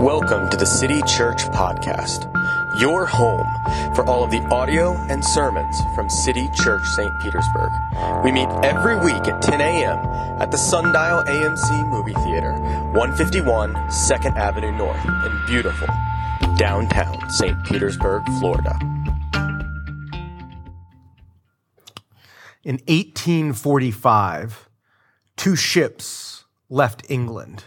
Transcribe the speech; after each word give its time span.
Welcome 0.00 0.48
to 0.48 0.56
the 0.56 0.64
City 0.64 1.02
Church 1.02 1.42
Podcast, 1.50 2.24
your 2.80 3.04
home 3.04 3.46
for 3.94 4.02
all 4.06 4.24
of 4.24 4.30
the 4.30 4.40
audio 4.46 4.96
and 5.10 5.22
sermons 5.22 5.78
from 5.94 6.08
City 6.08 6.48
Church 6.54 6.82
St. 6.86 7.12
Petersburg. 7.20 7.70
We 8.24 8.32
meet 8.32 8.48
every 8.62 8.96
week 8.96 9.28
at 9.28 9.42
10 9.42 9.60
a.m. 9.60 9.98
at 10.40 10.50
the 10.50 10.56
Sundial 10.56 11.22
AMC 11.24 11.86
Movie 11.90 12.14
Theater, 12.14 12.52
151 12.94 13.74
2nd 13.74 14.36
Avenue 14.38 14.72
North 14.72 15.04
in 15.04 15.46
beautiful 15.46 15.88
downtown 16.56 17.28
St. 17.28 17.62
Petersburg, 17.66 18.24
Florida. 18.38 18.78
In 22.64 22.76
1845, 22.88 24.70
two 25.36 25.54
ships 25.54 26.46
left 26.70 27.04
England. 27.10 27.64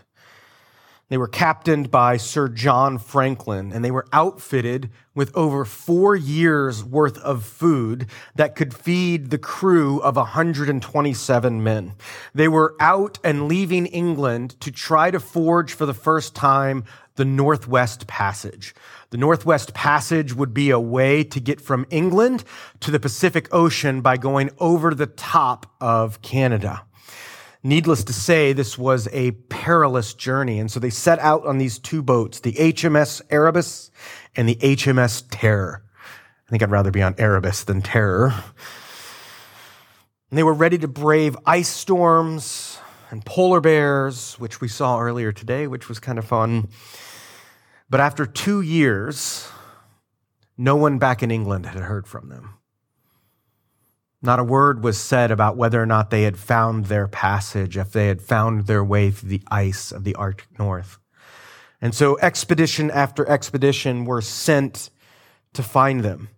They 1.14 1.18
were 1.18 1.27
captained 1.27 1.91
by 1.91 2.18
Sir 2.18 2.48
John 2.48 2.98
Franklin, 2.98 3.71
and 3.71 3.85
they 3.85 3.91
were 3.91 4.08
outfitted 4.12 4.90
with 5.13 5.30
over 5.38 5.63
four 5.63 6.16
years 6.16 6.84
worth 6.84 7.20
of 7.20 7.45
food 7.45 8.08
that 8.34 8.55
could 8.55 8.73
feed 8.73 9.30
the 9.30 9.38
crew 9.38 9.99
of 9.99 10.16
127 10.16 11.63
men. 11.63 11.94
They 12.34 12.48
were 12.48 12.76
out 12.80 13.20
and 13.23 13.48
leaving 13.48 13.85
England 13.85 14.59
to 14.62 14.71
try 14.71 15.12
to 15.12 15.20
forge 15.20 15.73
for 15.73 15.85
the 15.85 15.94
first 15.94 16.34
time 16.34 16.84
the 17.13 17.26
Northwest 17.26 18.07
Passage. 18.07 18.73
The 19.12 19.18
Northwest 19.18 19.76
Passage 19.76 20.34
would 20.34 20.52
be 20.52 20.71
a 20.71 20.80
way 20.80 21.23
to 21.26 21.40
get 21.40 21.62
from 21.62 21.85
England 21.91 22.43
to 22.80 22.90
the 22.90 22.99
Pacific 22.99 23.54
Ocean 23.54 24.02
by 24.02 24.18
going 24.18 24.49
over 24.57 24.95
the 24.95 25.05
top 25.05 25.76
of 25.80 26.23
Canada. 26.23 26.88
Needless 27.66 28.03
to 28.03 28.13
say, 28.13 28.52
this 28.52 28.77
was 28.77 29.08
a 29.13 29.31
perilous 29.31 30.13
journey. 30.13 30.59
And 30.59 30.70
so 30.70 30.81
they 30.81 30.90
set 30.90 31.17
out 31.20 31.45
on 31.45 31.59
these 31.59 31.80
two 31.80 32.04
boats, 32.04 32.41
the 32.41 32.52
HMS 32.54 33.21
Erebus 33.30 33.90
and 34.35 34.49
the 34.49 34.55
HMS 34.55 35.24
Terror. 35.32 35.82
I 36.46 36.49
think 36.49 36.62
I'd 36.62 36.71
rather 36.71 36.91
be 36.91 37.01
on 37.01 37.15
Erebus 37.18 37.63
than 37.63 37.82
Terror. 37.82 38.34
And 40.29 40.38
they 40.38 40.43
were 40.43 40.54
ready 40.54 40.77
to 40.79 40.88
brave 40.90 41.38
ice 41.46 41.70
storms 41.70 42.79
and 43.12 43.23
polar 43.23 43.62
bears, 43.62 44.34
which 44.40 44.60
we 44.60 44.68
saw 44.68 44.99
earlier 44.99 45.32
today, 45.32 45.68
which 45.68 45.88
was 45.88 45.99
kind 45.99 46.20
of 46.20 46.26
fun. 46.26 46.68
But 47.90 48.01
after 48.01 48.26
two 48.26 48.60
years, 48.60 49.48
no 50.57 50.76
one 50.76 50.98
back 50.98 51.23
in 51.23 51.32
England 51.32 51.68
had 51.68 51.84
heard 51.84 52.07
from 52.07 52.27
them. 52.27 52.55
Not 54.24 54.40
a 54.40 54.43
word 54.43 54.84
was 54.84 54.98
said 54.98 55.32
about 55.32 55.57
whether 55.57 55.82
or 55.82 55.85
not 55.85 56.10
they 56.10 56.24
had 56.24 56.38
found 56.38 56.85
their 56.85 57.10
passage, 57.10 57.77
if 57.77 57.91
they 57.91 58.07
had 58.07 58.21
found 58.21 58.68
their 58.68 58.84
way 58.84 59.12
through 59.12 59.29
the 59.29 59.43
ice 59.52 59.91
of 59.91 60.05
the 60.05 60.16
Arctic 60.16 60.57
North. 60.57 60.98
And 61.82 61.93
so 61.93 62.18
expedition 62.20 62.90
after 62.90 63.27
expedition 63.27 64.06
were 64.06 64.22
sent 64.22 64.90
to 65.51 65.62
find 65.62 66.06
them. 66.06 66.29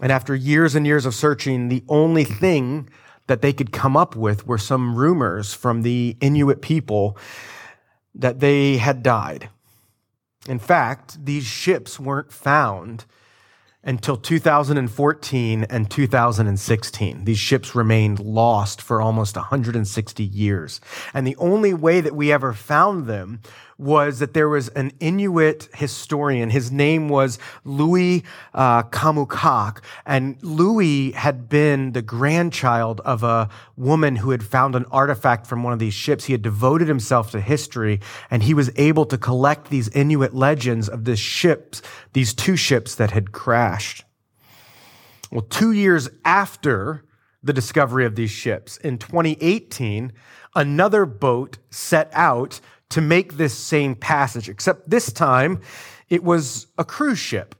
And 0.00 0.12
after 0.12 0.32
years 0.32 0.76
and 0.76 0.86
years 0.86 1.06
of 1.06 1.14
searching, 1.14 1.68
the 1.68 1.82
only 1.88 2.22
thing 2.22 2.88
that 3.26 3.42
they 3.42 3.52
could 3.52 3.72
come 3.72 3.96
up 3.96 4.14
with 4.14 4.46
were 4.46 4.58
some 4.58 4.94
rumors 4.94 5.52
from 5.52 5.82
the 5.82 6.16
Inuit 6.20 6.62
people 6.62 7.18
that 8.14 8.38
they 8.38 8.76
had 8.76 9.02
died. 9.02 9.48
In 10.46 10.60
fact, 10.60 11.24
these 11.24 11.44
ships 11.44 11.98
weren't 11.98 12.32
found 12.32 13.06
until 13.84 14.16
2014 14.16 15.64
and 15.64 15.90
2016. 15.90 17.24
These 17.24 17.38
ships 17.38 17.74
remained 17.74 18.18
lost 18.18 18.80
for 18.80 19.00
almost 19.00 19.36
160 19.36 20.24
years. 20.24 20.80
And 21.12 21.26
the 21.26 21.36
only 21.36 21.74
way 21.74 22.00
that 22.00 22.16
we 22.16 22.32
ever 22.32 22.52
found 22.52 23.06
them 23.06 23.40
was 23.78 24.18
that 24.18 24.34
there 24.34 24.48
was 24.48 24.68
an 24.70 24.92
Inuit 25.00 25.68
historian. 25.74 26.50
His 26.50 26.70
name 26.70 27.08
was 27.08 27.38
Louis 27.64 28.24
uh, 28.52 28.84
Kamookak. 28.84 29.82
And 30.06 30.42
Louis 30.42 31.12
had 31.12 31.48
been 31.48 31.92
the 31.92 32.02
grandchild 32.02 33.00
of 33.00 33.22
a 33.22 33.48
woman 33.76 34.16
who 34.16 34.30
had 34.30 34.44
found 34.44 34.74
an 34.74 34.84
artifact 34.90 35.46
from 35.46 35.62
one 35.62 35.72
of 35.72 35.78
these 35.78 35.94
ships. 35.94 36.24
He 36.24 36.32
had 36.32 36.42
devoted 36.42 36.88
himself 36.88 37.30
to 37.32 37.40
history 37.40 38.00
and 38.30 38.42
he 38.42 38.54
was 38.54 38.70
able 38.76 39.06
to 39.06 39.18
collect 39.18 39.70
these 39.70 39.88
Inuit 39.88 40.34
legends 40.34 40.88
of 40.88 41.04
the 41.04 41.16
ships, 41.16 41.82
these 42.12 42.34
two 42.34 42.56
ships 42.56 42.94
that 42.94 43.10
had 43.10 43.32
crashed. 43.32 44.04
Well, 45.30 45.42
two 45.42 45.72
years 45.72 46.08
after 46.24 47.04
the 47.42 47.52
discovery 47.52 48.06
of 48.06 48.14
these 48.14 48.30
ships, 48.30 48.76
in 48.78 48.98
2018, 48.98 50.12
another 50.54 51.04
boat 51.04 51.58
set 51.70 52.08
out 52.12 52.60
to 52.90 53.00
make 53.00 53.34
this 53.34 53.54
same 53.54 53.94
passage, 53.94 54.48
except 54.48 54.88
this 54.88 55.12
time 55.12 55.60
it 56.08 56.22
was 56.22 56.66
a 56.78 56.84
cruise 56.84 57.18
ship 57.18 57.54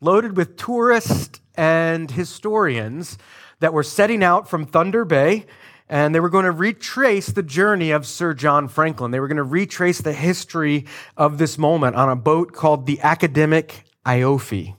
loaded 0.00 0.36
with 0.36 0.56
tourists 0.56 1.40
and 1.54 2.10
historians 2.10 3.16
that 3.60 3.72
were 3.72 3.82
setting 3.82 4.22
out 4.22 4.48
from 4.48 4.66
Thunder 4.66 5.04
Bay 5.04 5.46
and 5.88 6.14
they 6.14 6.20
were 6.20 6.30
going 6.30 6.46
to 6.46 6.50
retrace 6.50 7.26
the 7.26 7.42
journey 7.42 7.90
of 7.90 8.06
Sir 8.06 8.32
John 8.32 8.66
Franklin. 8.66 9.10
They 9.10 9.20
were 9.20 9.28
going 9.28 9.36
to 9.36 9.42
retrace 9.42 10.00
the 10.00 10.14
history 10.14 10.86
of 11.18 11.36
this 11.36 11.58
moment 11.58 11.96
on 11.96 12.08
a 12.08 12.16
boat 12.16 12.52
called 12.52 12.86
the 12.86 12.96
Akademik 13.02 13.82
Ioffe. 14.06 14.74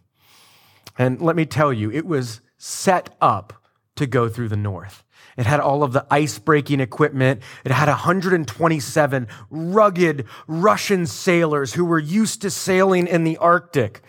And 0.97 1.21
let 1.21 1.35
me 1.35 1.45
tell 1.45 1.71
you, 1.71 1.91
it 1.91 2.07
was 2.07 2.41
set 2.57 3.15
up 3.21 3.63
to 3.95 4.07
go 4.07 4.27
through 4.27 4.49
the 4.49 4.57
north. 4.57 5.02
It 5.37 5.45
had 5.45 5.59
all 5.59 5.83
of 5.83 5.93
the 5.93 6.05
ice 6.11 6.37
breaking 6.37 6.79
equipment. 6.79 7.41
It 7.65 7.71
had 7.71 7.87
127 7.87 9.27
rugged 9.49 10.25
Russian 10.47 11.05
sailors 11.05 11.73
who 11.73 11.85
were 11.85 11.99
used 11.99 12.41
to 12.43 12.49
sailing 12.49 13.07
in 13.07 13.23
the 13.23 13.37
Arctic. 13.37 14.01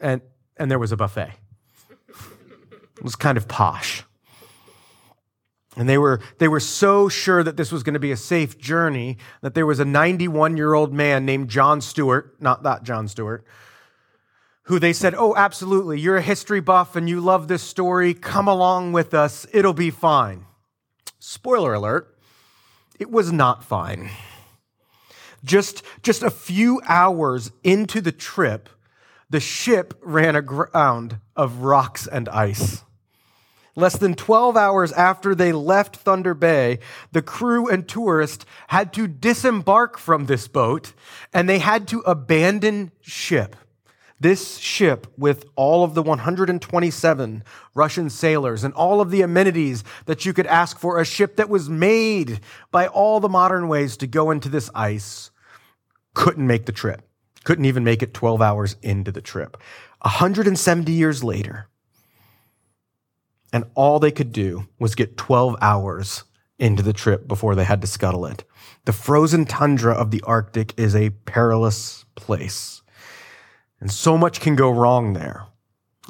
And, 0.00 0.22
and 0.56 0.70
there 0.70 0.78
was 0.78 0.92
a 0.92 0.96
buffet. 0.96 1.32
It 2.96 3.02
was 3.02 3.16
kind 3.16 3.36
of 3.36 3.48
posh. 3.48 4.04
And 5.76 5.88
they 5.88 5.98
were, 5.98 6.20
they 6.38 6.48
were 6.48 6.60
so 6.60 7.08
sure 7.08 7.42
that 7.42 7.56
this 7.56 7.72
was 7.72 7.82
going 7.82 7.94
to 7.94 8.00
be 8.00 8.12
a 8.12 8.16
safe 8.16 8.56
journey 8.56 9.18
that 9.40 9.54
there 9.54 9.66
was 9.66 9.80
a 9.80 9.84
91 9.84 10.56
year 10.56 10.72
old 10.72 10.92
man 10.92 11.26
named 11.26 11.48
John 11.48 11.80
Stewart, 11.80 12.36
not 12.40 12.62
that 12.62 12.84
John 12.84 13.08
Stewart, 13.08 13.44
who 14.64 14.78
they 14.78 14.92
said, 14.92 15.14
Oh, 15.16 15.34
absolutely. 15.36 16.00
You're 16.00 16.16
a 16.16 16.22
history 16.22 16.60
buff 16.60 16.94
and 16.94 17.08
you 17.08 17.20
love 17.20 17.48
this 17.48 17.62
story. 17.62 18.14
Come 18.14 18.46
along 18.46 18.92
with 18.92 19.14
us. 19.14 19.46
It'll 19.52 19.74
be 19.74 19.90
fine. 19.90 20.46
Spoiler 21.26 21.72
alert, 21.72 22.18
it 23.00 23.10
was 23.10 23.32
not 23.32 23.64
fine. 23.64 24.10
Just, 25.42 25.82
just 26.02 26.22
a 26.22 26.28
few 26.28 26.82
hours 26.86 27.50
into 27.62 28.02
the 28.02 28.12
trip, 28.12 28.68
the 29.30 29.40
ship 29.40 29.98
ran 30.02 30.36
aground 30.36 31.20
of 31.34 31.60
rocks 31.60 32.06
and 32.06 32.28
ice. 32.28 32.84
Less 33.74 33.96
than 33.96 34.14
12 34.14 34.54
hours 34.58 34.92
after 34.92 35.34
they 35.34 35.50
left 35.50 35.96
Thunder 35.96 36.34
Bay, 36.34 36.78
the 37.12 37.22
crew 37.22 37.68
and 37.68 37.88
tourists 37.88 38.44
had 38.68 38.92
to 38.92 39.08
disembark 39.08 39.96
from 39.96 40.26
this 40.26 40.46
boat 40.46 40.92
and 41.32 41.48
they 41.48 41.58
had 41.58 41.88
to 41.88 42.00
abandon 42.00 42.92
ship. 43.00 43.56
This 44.20 44.58
ship, 44.58 45.06
with 45.18 45.44
all 45.56 45.84
of 45.84 45.94
the 45.94 46.02
127 46.02 47.44
Russian 47.74 48.10
sailors 48.10 48.64
and 48.64 48.72
all 48.74 49.00
of 49.00 49.10
the 49.10 49.22
amenities 49.22 49.84
that 50.06 50.24
you 50.24 50.32
could 50.32 50.46
ask 50.46 50.78
for, 50.78 51.00
a 51.00 51.04
ship 51.04 51.36
that 51.36 51.48
was 51.48 51.68
made 51.68 52.40
by 52.70 52.86
all 52.86 53.20
the 53.20 53.28
modern 53.28 53.68
ways 53.68 53.96
to 53.98 54.06
go 54.06 54.30
into 54.30 54.48
this 54.48 54.70
ice, 54.74 55.30
couldn't 56.14 56.46
make 56.46 56.66
the 56.66 56.72
trip. 56.72 57.02
Couldn't 57.44 57.66
even 57.66 57.84
make 57.84 58.02
it 58.02 58.14
12 58.14 58.40
hours 58.40 58.76
into 58.82 59.12
the 59.12 59.20
trip. 59.20 59.56
170 60.00 60.92
years 60.92 61.22
later, 61.22 61.68
and 63.52 63.64
all 63.74 63.98
they 63.98 64.10
could 64.10 64.32
do 64.32 64.66
was 64.78 64.94
get 64.94 65.16
12 65.16 65.56
hours 65.60 66.24
into 66.58 66.82
the 66.82 66.92
trip 66.92 67.28
before 67.28 67.54
they 67.54 67.64
had 67.64 67.80
to 67.80 67.86
scuttle 67.86 68.26
it. 68.26 68.44
The 68.84 68.92
frozen 68.92 69.44
tundra 69.44 69.92
of 69.92 70.10
the 70.10 70.22
Arctic 70.22 70.72
is 70.78 70.94
a 70.94 71.10
perilous 71.10 72.04
place. 72.14 72.82
And 73.80 73.90
so 73.90 74.16
much 74.16 74.40
can 74.40 74.56
go 74.56 74.70
wrong 74.70 75.12
there. 75.12 75.46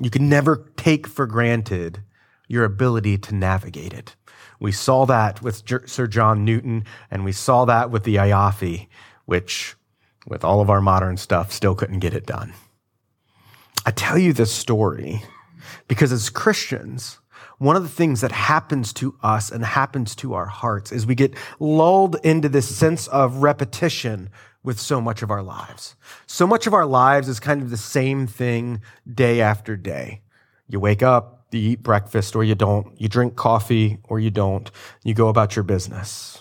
You 0.01 0.11
can 0.11 0.29
never 0.29 0.71
take 0.77 1.07
for 1.07 1.27
granted 1.27 2.03
your 2.49 2.65
ability 2.65 3.19
to 3.19 3.35
navigate 3.35 3.93
it. 3.93 4.17
We 4.61 4.73
saw 4.73 5.07
that 5.07 5.43
with 5.43 5.63
Sir 5.87 6.07
John 6.07 6.45
Newton, 6.45 6.85
and 7.11 7.25
we 7.25 7.33
saw 7.33 7.65
that 7.65 7.91
with 7.91 8.05
the 8.05 8.17
Ioffe, 8.17 8.89
which, 9.25 9.75
with 10.27 10.45
all 10.45 10.61
of 10.61 10.71
our 10.71 10.81
modern 10.81 11.17
stuff, 11.17 11.53
still 11.53 11.75
couldn't 11.75 11.99
get 11.99 12.15
it 12.15 12.27
done. 12.27 12.55
I 13.87 13.91
tell 13.91 14.19
you 14.19 14.33
this 14.33 14.53
story 14.53 15.23
because 15.89 16.13
as 16.13 16.31
Christians, 16.31 17.19
one 17.59 17.77
of 17.77 17.83
the 17.83 17.89
things 17.89 18.21
that 18.21 18.33
happens 18.33 18.93
to 18.95 19.17
us 19.23 19.51
and 19.51 19.65
happens 19.65 20.15
to 20.17 20.35
our 20.35 20.47
hearts 20.47 20.93
is 20.93 21.07
we 21.07 21.15
get 21.15 21.35
lulled 21.61 22.17
into 22.25 22.49
this 22.49 22.75
sense 22.75 23.07
of 23.09 23.39
repetition 23.39 24.31
with 24.65 24.81
so 24.81 25.01
much 25.01 25.23
of 25.23 25.31
our 25.31 25.43
lives. 25.43 25.95
So 26.27 26.47
much 26.47 26.67
of 26.67 26.75
our 26.75 26.87
lives 26.87 27.29
is 27.29 27.39
kind 27.39 27.63
of 27.63 27.71
the 27.71 27.77
same 27.77 28.27
thing 28.27 28.81
day 29.13 29.41
after 29.41 29.77
day. 29.77 30.23
You 30.67 30.81
wake 30.81 31.03
up, 31.03 31.47
you 31.53 31.71
eat 31.71 31.83
breakfast 31.83 32.35
or 32.35 32.43
you 32.43 32.57
don't. 32.57 33.01
You 33.01 33.09
drink 33.09 33.37
coffee 33.37 33.99
or 34.05 34.19
you 34.19 34.31
don't. 34.31 34.69
You 35.05 35.15
go 35.15 35.29
about 35.29 35.55
your 35.55 35.63
business. 35.63 36.41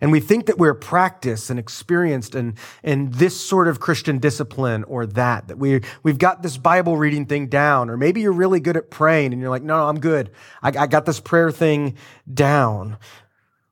And 0.00 0.10
we 0.10 0.20
think 0.20 0.46
that 0.46 0.58
we're 0.58 0.74
practiced 0.74 1.50
and 1.50 1.58
experienced 1.58 2.34
in, 2.34 2.56
in 2.82 3.10
this 3.10 3.40
sort 3.40 3.68
of 3.68 3.78
Christian 3.78 4.18
discipline 4.18 4.82
or 4.84 5.06
that, 5.06 5.48
that 5.48 5.58
we, 5.58 5.82
we've 6.02 6.18
got 6.18 6.42
this 6.42 6.58
Bible 6.58 6.96
reading 6.96 7.26
thing 7.26 7.46
down, 7.46 7.88
or 7.88 7.96
maybe 7.96 8.20
you're 8.20 8.32
really 8.32 8.60
good 8.60 8.76
at 8.76 8.90
praying 8.90 9.32
and 9.32 9.40
you're 9.40 9.50
like, 9.50 9.62
no, 9.62 9.78
no, 9.78 9.88
I'm 9.88 10.00
good. 10.00 10.30
I, 10.62 10.68
I 10.76 10.86
got 10.88 11.06
this 11.06 11.20
prayer 11.20 11.50
thing 11.50 11.96
down. 12.32 12.98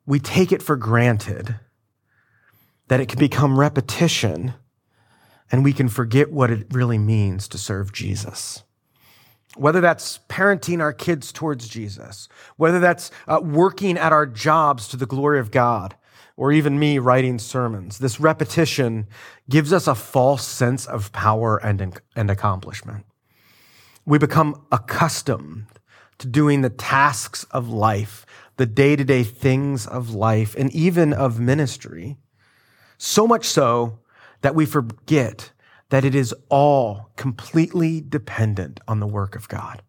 We 0.06 0.20
take 0.20 0.52
it 0.52 0.62
for 0.62 0.76
granted 0.76 1.56
that 2.92 3.00
it 3.00 3.08
can 3.08 3.18
become 3.18 3.58
repetition 3.58 4.52
and 5.50 5.64
we 5.64 5.72
can 5.72 5.88
forget 5.88 6.30
what 6.30 6.50
it 6.50 6.66
really 6.72 6.98
means 6.98 7.48
to 7.48 7.56
serve 7.56 7.90
Jesus. 7.90 8.64
Whether 9.56 9.80
that's 9.80 10.20
parenting 10.28 10.82
our 10.82 10.92
kids 10.92 11.32
towards 11.32 11.68
Jesus, 11.68 12.28
whether 12.58 12.78
that's 12.78 13.10
uh, 13.26 13.40
working 13.42 13.96
at 13.96 14.12
our 14.12 14.26
jobs 14.26 14.88
to 14.88 14.98
the 14.98 15.06
glory 15.06 15.40
of 15.40 15.50
God, 15.50 15.96
or 16.36 16.52
even 16.52 16.78
me 16.78 16.98
writing 16.98 17.38
sermons, 17.38 17.96
this 17.96 18.20
repetition 18.20 19.06
gives 19.48 19.72
us 19.72 19.86
a 19.86 19.94
false 19.94 20.46
sense 20.46 20.84
of 20.84 21.12
power 21.12 21.56
and, 21.56 21.98
and 22.14 22.30
accomplishment. 22.30 23.06
We 24.04 24.18
become 24.18 24.66
accustomed 24.70 25.64
to 26.18 26.26
doing 26.26 26.60
the 26.60 26.68
tasks 26.68 27.44
of 27.52 27.70
life, 27.70 28.26
the 28.58 28.66
day 28.66 28.96
to 28.96 29.04
day 29.04 29.22
things 29.22 29.86
of 29.86 30.10
life, 30.10 30.54
and 30.58 30.70
even 30.74 31.14
of 31.14 31.40
ministry. 31.40 32.18
So 33.04 33.26
much 33.26 33.48
so 33.48 33.98
that 34.42 34.54
we 34.54 34.64
forget 34.64 35.50
that 35.88 36.04
it 36.04 36.14
is 36.14 36.32
all 36.48 37.10
completely 37.16 38.00
dependent 38.00 38.78
on 38.86 39.00
the 39.00 39.08
work 39.08 39.34
of 39.34 39.48
God. 39.48 39.82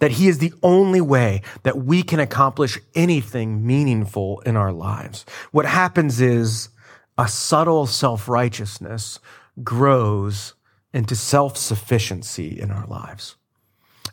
That 0.00 0.10
He 0.10 0.26
is 0.26 0.38
the 0.38 0.52
only 0.60 1.00
way 1.00 1.42
that 1.62 1.78
we 1.78 2.02
can 2.02 2.18
accomplish 2.18 2.80
anything 2.96 3.64
meaningful 3.64 4.40
in 4.40 4.56
our 4.56 4.72
lives. 4.72 5.24
What 5.52 5.66
happens 5.66 6.20
is 6.20 6.70
a 7.16 7.28
subtle 7.28 7.86
self 7.86 8.28
righteousness 8.28 9.20
grows 9.62 10.54
into 10.92 11.14
self 11.14 11.56
sufficiency 11.56 12.60
in 12.60 12.72
our 12.72 12.88
lives. 12.88 13.36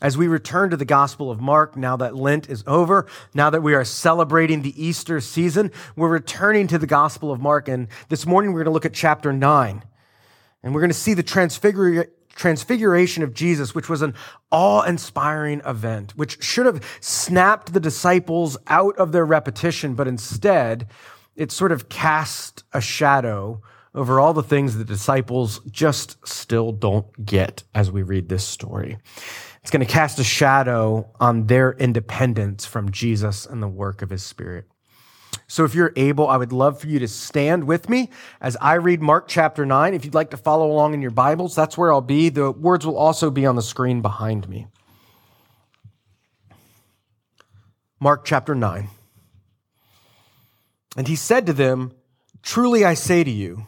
As 0.01 0.17
we 0.17 0.27
return 0.27 0.69
to 0.69 0.77
the 0.77 0.85
Gospel 0.85 1.31
of 1.31 1.41
Mark, 1.41 1.75
now 1.75 1.97
that 1.97 2.15
Lent 2.15 2.49
is 2.49 2.63
over, 2.67 3.07
now 3.33 3.49
that 3.49 3.63
we 3.63 3.73
are 3.73 3.83
celebrating 3.83 4.61
the 4.61 4.81
Easter 4.81 5.19
season, 5.19 5.71
we're 5.95 6.09
returning 6.09 6.67
to 6.67 6.77
the 6.77 6.87
Gospel 6.87 7.31
of 7.31 7.41
Mark. 7.41 7.67
And 7.67 7.87
this 8.09 8.25
morning 8.25 8.51
we're 8.51 8.59
going 8.59 8.71
to 8.71 8.71
look 8.71 8.85
at 8.85 8.93
chapter 8.93 9.33
9. 9.33 9.83
And 10.63 10.73
we're 10.73 10.81
going 10.81 10.89
to 10.89 10.93
see 10.93 11.13
the 11.13 11.23
transfiguration 11.23 13.23
of 13.23 13.33
Jesus, 13.33 13.73
which 13.73 13.89
was 13.89 14.01
an 14.01 14.13
awe 14.51 14.83
inspiring 14.83 15.61
event, 15.65 16.17
which 16.17 16.43
should 16.43 16.65
have 16.65 16.83
snapped 16.99 17.73
the 17.73 17.79
disciples 17.79 18.57
out 18.67 18.97
of 18.97 19.11
their 19.11 19.25
repetition, 19.25 19.95
but 19.95 20.07
instead 20.07 20.87
it 21.35 21.51
sort 21.51 21.71
of 21.71 21.89
cast 21.89 22.63
a 22.73 22.81
shadow 22.81 23.61
over 23.93 24.19
all 24.19 24.33
the 24.33 24.43
things 24.43 24.75
the 24.75 24.83
disciples 24.83 25.59
just 25.71 26.17
still 26.27 26.71
don't 26.71 27.25
get 27.25 27.63
as 27.73 27.91
we 27.91 28.03
read 28.03 28.29
this 28.29 28.43
story. 28.43 28.97
It's 29.67 29.71
going 29.73 29.85
to 29.85 29.93
cast 29.93 30.17
a 30.17 30.23
shadow 30.23 31.09
on 31.19 31.47
their 31.47 31.73
independence 31.73 32.65
from 32.65 32.89
Jesus 32.89 33.45
and 33.45 33.61
the 33.61 33.67
work 33.67 34.01
of 34.01 34.09
his 34.09 34.23
spirit. 34.23 34.63
So 35.47 35.65
if 35.65 35.75
you're 35.75 35.91
able, 35.97 36.29
I 36.29 36.37
would 36.37 36.53
love 36.53 36.79
for 36.79 36.87
you 36.87 36.99
to 36.99 37.07
stand 37.09 37.65
with 37.65 37.89
me 37.89 38.09
as 38.39 38.55
I 38.61 38.75
read 38.75 39.01
Mark 39.01 39.27
chapter 39.27 39.65
9. 39.65 39.93
If 39.93 40.05
you'd 40.05 40.13
like 40.13 40.29
to 40.29 40.37
follow 40.37 40.71
along 40.71 40.93
in 40.93 41.01
your 41.01 41.11
Bibles, 41.11 41.53
that's 41.53 41.77
where 41.77 41.91
I'll 41.91 41.99
be. 41.99 42.29
The 42.29 42.49
words 42.49 42.85
will 42.85 42.95
also 42.95 43.29
be 43.29 43.45
on 43.45 43.57
the 43.57 43.61
screen 43.61 44.01
behind 44.01 44.47
me. 44.47 44.67
Mark 47.99 48.23
chapter 48.23 48.55
9. 48.55 48.87
And 50.95 51.09
he 51.09 51.17
said 51.17 51.45
to 51.45 51.51
them, 51.51 51.91
Truly 52.41 52.85
I 52.85 52.93
say 52.93 53.21
to 53.21 53.31
you, 53.31 53.67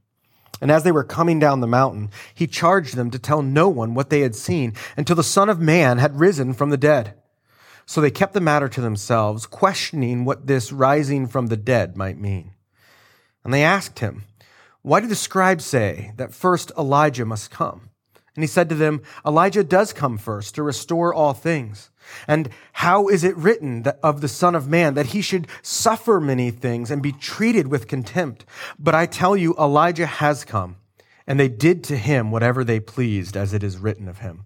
And 0.61 0.71
as 0.71 0.83
they 0.83 0.91
were 0.91 1.03
coming 1.03 1.39
down 1.39 1.59
the 1.59 1.67
mountain, 1.67 2.11
he 2.33 2.45
charged 2.47 2.95
them 2.95 3.09
to 3.11 3.19
tell 3.19 3.41
no 3.41 3.67
one 3.67 3.95
what 3.95 4.11
they 4.11 4.21
had 4.21 4.35
seen 4.35 4.73
until 4.95 5.15
the 5.15 5.23
Son 5.23 5.49
of 5.49 5.59
Man 5.59 5.97
had 5.97 6.19
risen 6.19 6.53
from 6.53 6.69
the 6.69 6.77
dead. 6.77 7.15
So 7.87 7.99
they 7.99 8.11
kept 8.11 8.33
the 8.33 8.39
matter 8.39 8.69
to 8.69 8.81
themselves, 8.81 9.45
questioning 9.47 10.23
what 10.23 10.47
this 10.47 10.71
rising 10.71 11.27
from 11.27 11.47
the 11.47 11.57
dead 11.57 11.97
might 11.97 12.19
mean. 12.19 12.51
And 13.43 13.53
they 13.53 13.63
asked 13.63 13.99
him, 13.99 14.23
Why 14.83 15.01
do 15.01 15.07
the 15.07 15.15
scribes 15.15 15.65
say 15.65 16.13
that 16.17 16.33
first 16.33 16.71
Elijah 16.77 17.25
must 17.25 17.51
come? 17.51 17.89
And 18.35 18.43
he 18.43 18.47
said 18.47 18.69
to 18.69 18.75
them, 18.75 19.01
Elijah 19.25 19.63
does 19.63 19.91
come 19.91 20.17
first 20.17 20.55
to 20.55 20.63
restore 20.63 21.13
all 21.13 21.33
things. 21.33 21.89
And 22.27 22.49
how 22.73 23.07
is 23.07 23.23
it 23.23 23.35
written 23.35 23.85
of 24.01 24.21
the 24.21 24.27
Son 24.27 24.55
of 24.55 24.67
Man 24.67 24.93
that 24.93 25.07
he 25.07 25.21
should 25.21 25.47
suffer 25.61 26.19
many 26.19 26.49
things 26.49 26.89
and 26.89 27.01
be 27.01 27.11
treated 27.11 27.67
with 27.67 27.87
contempt? 27.87 28.45
But 28.79 28.95
I 28.95 29.05
tell 29.05 29.35
you, 29.35 29.53
Elijah 29.59 30.05
has 30.05 30.45
come, 30.45 30.77
and 31.27 31.39
they 31.39 31.49
did 31.49 31.83
to 31.85 31.97
him 31.97 32.31
whatever 32.31 32.63
they 32.63 32.79
pleased, 32.79 33.35
as 33.35 33.53
it 33.53 33.63
is 33.63 33.77
written 33.77 34.07
of 34.07 34.19
him. 34.19 34.45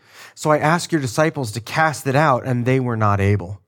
So 0.35 0.51
I 0.51 0.57
asked 0.57 0.91
your 0.91 1.01
disciples 1.01 1.51
to 1.51 1.61
cast 1.61 2.07
it 2.07 2.15
out, 2.15 2.45
and 2.45 2.65
they 2.65 2.79
were 2.79 2.97
not 2.97 3.19
able. 3.19 3.61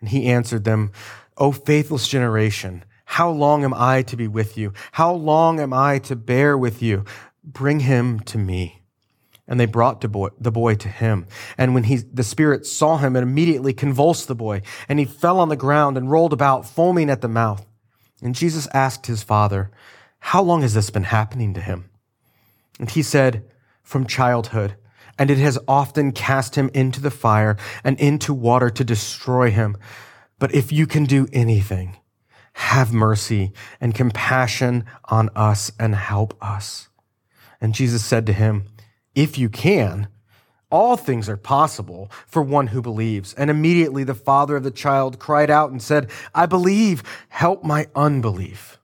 And 0.00 0.08
he 0.08 0.26
answered 0.26 0.64
them, 0.64 0.92
O 1.36 1.52
faithless 1.52 2.08
generation, 2.08 2.84
how 3.04 3.30
long 3.30 3.62
am 3.62 3.74
I 3.74 4.02
to 4.02 4.16
be 4.16 4.26
with 4.26 4.56
you? 4.56 4.72
How 4.92 5.12
long 5.12 5.60
am 5.60 5.72
I 5.72 5.98
to 6.00 6.16
bear 6.16 6.56
with 6.56 6.82
you? 6.82 7.04
Bring 7.44 7.80
him 7.80 8.20
to 8.20 8.38
me. 8.38 8.82
And 9.46 9.60
they 9.60 9.66
brought 9.66 10.00
the 10.00 10.08
boy, 10.08 10.28
the 10.40 10.50
boy 10.50 10.76
to 10.76 10.88
him. 10.88 11.26
And 11.58 11.74
when 11.74 11.84
he, 11.84 11.96
the 11.96 12.22
spirit 12.22 12.64
saw 12.64 12.96
him, 12.96 13.14
it 13.14 13.22
immediately 13.22 13.74
convulsed 13.74 14.28
the 14.28 14.34
boy, 14.34 14.62
and 14.88 14.98
he 14.98 15.04
fell 15.04 15.40
on 15.40 15.50
the 15.50 15.56
ground 15.56 15.98
and 15.98 16.10
rolled 16.10 16.32
about, 16.32 16.66
foaming 16.66 17.10
at 17.10 17.20
the 17.20 17.28
mouth. 17.28 17.66
And 18.22 18.34
Jesus 18.34 18.68
asked 18.72 19.06
his 19.06 19.22
father, 19.22 19.70
How 20.20 20.42
long 20.42 20.62
has 20.62 20.74
this 20.74 20.90
been 20.90 21.04
happening 21.04 21.52
to 21.54 21.60
him? 21.60 21.90
And 22.80 22.88
he 22.88 23.02
said, 23.02 23.44
From 23.82 24.06
childhood 24.06 24.76
and 25.22 25.30
it 25.30 25.38
has 25.38 25.56
often 25.68 26.10
cast 26.10 26.56
him 26.56 26.68
into 26.74 27.00
the 27.00 27.08
fire 27.08 27.56
and 27.84 27.96
into 28.00 28.34
water 28.34 28.68
to 28.68 28.82
destroy 28.82 29.52
him. 29.52 29.76
But 30.40 30.52
if 30.52 30.72
you 30.72 30.84
can 30.84 31.04
do 31.04 31.28
anything, 31.32 31.96
have 32.54 32.92
mercy 32.92 33.52
and 33.80 33.94
compassion 33.94 34.84
on 35.04 35.30
us 35.36 35.70
and 35.78 35.94
help 35.94 36.36
us. 36.42 36.88
And 37.60 37.72
Jesus 37.72 38.04
said 38.04 38.26
to 38.26 38.32
him, 38.32 38.64
If 39.14 39.38
you 39.38 39.48
can, 39.48 40.08
all 40.72 40.96
things 40.96 41.28
are 41.28 41.36
possible 41.36 42.10
for 42.26 42.42
one 42.42 42.66
who 42.66 42.82
believes. 42.82 43.32
And 43.34 43.48
immediately 43.48 44.02
the 44.02 44.16
father 44.16 44.56
of 44.56 44.64
the 44.64 44.72
child 44.72 45.20
cried 45.20 45.50
out 45.50 45.70
and 45.70 45.80
said, 45.80 46.10
I 46.34 46.46
believe, 46.46 47.04
help 47.28 47.62
my 47.62 47.86
unbelief. 47.94 48.76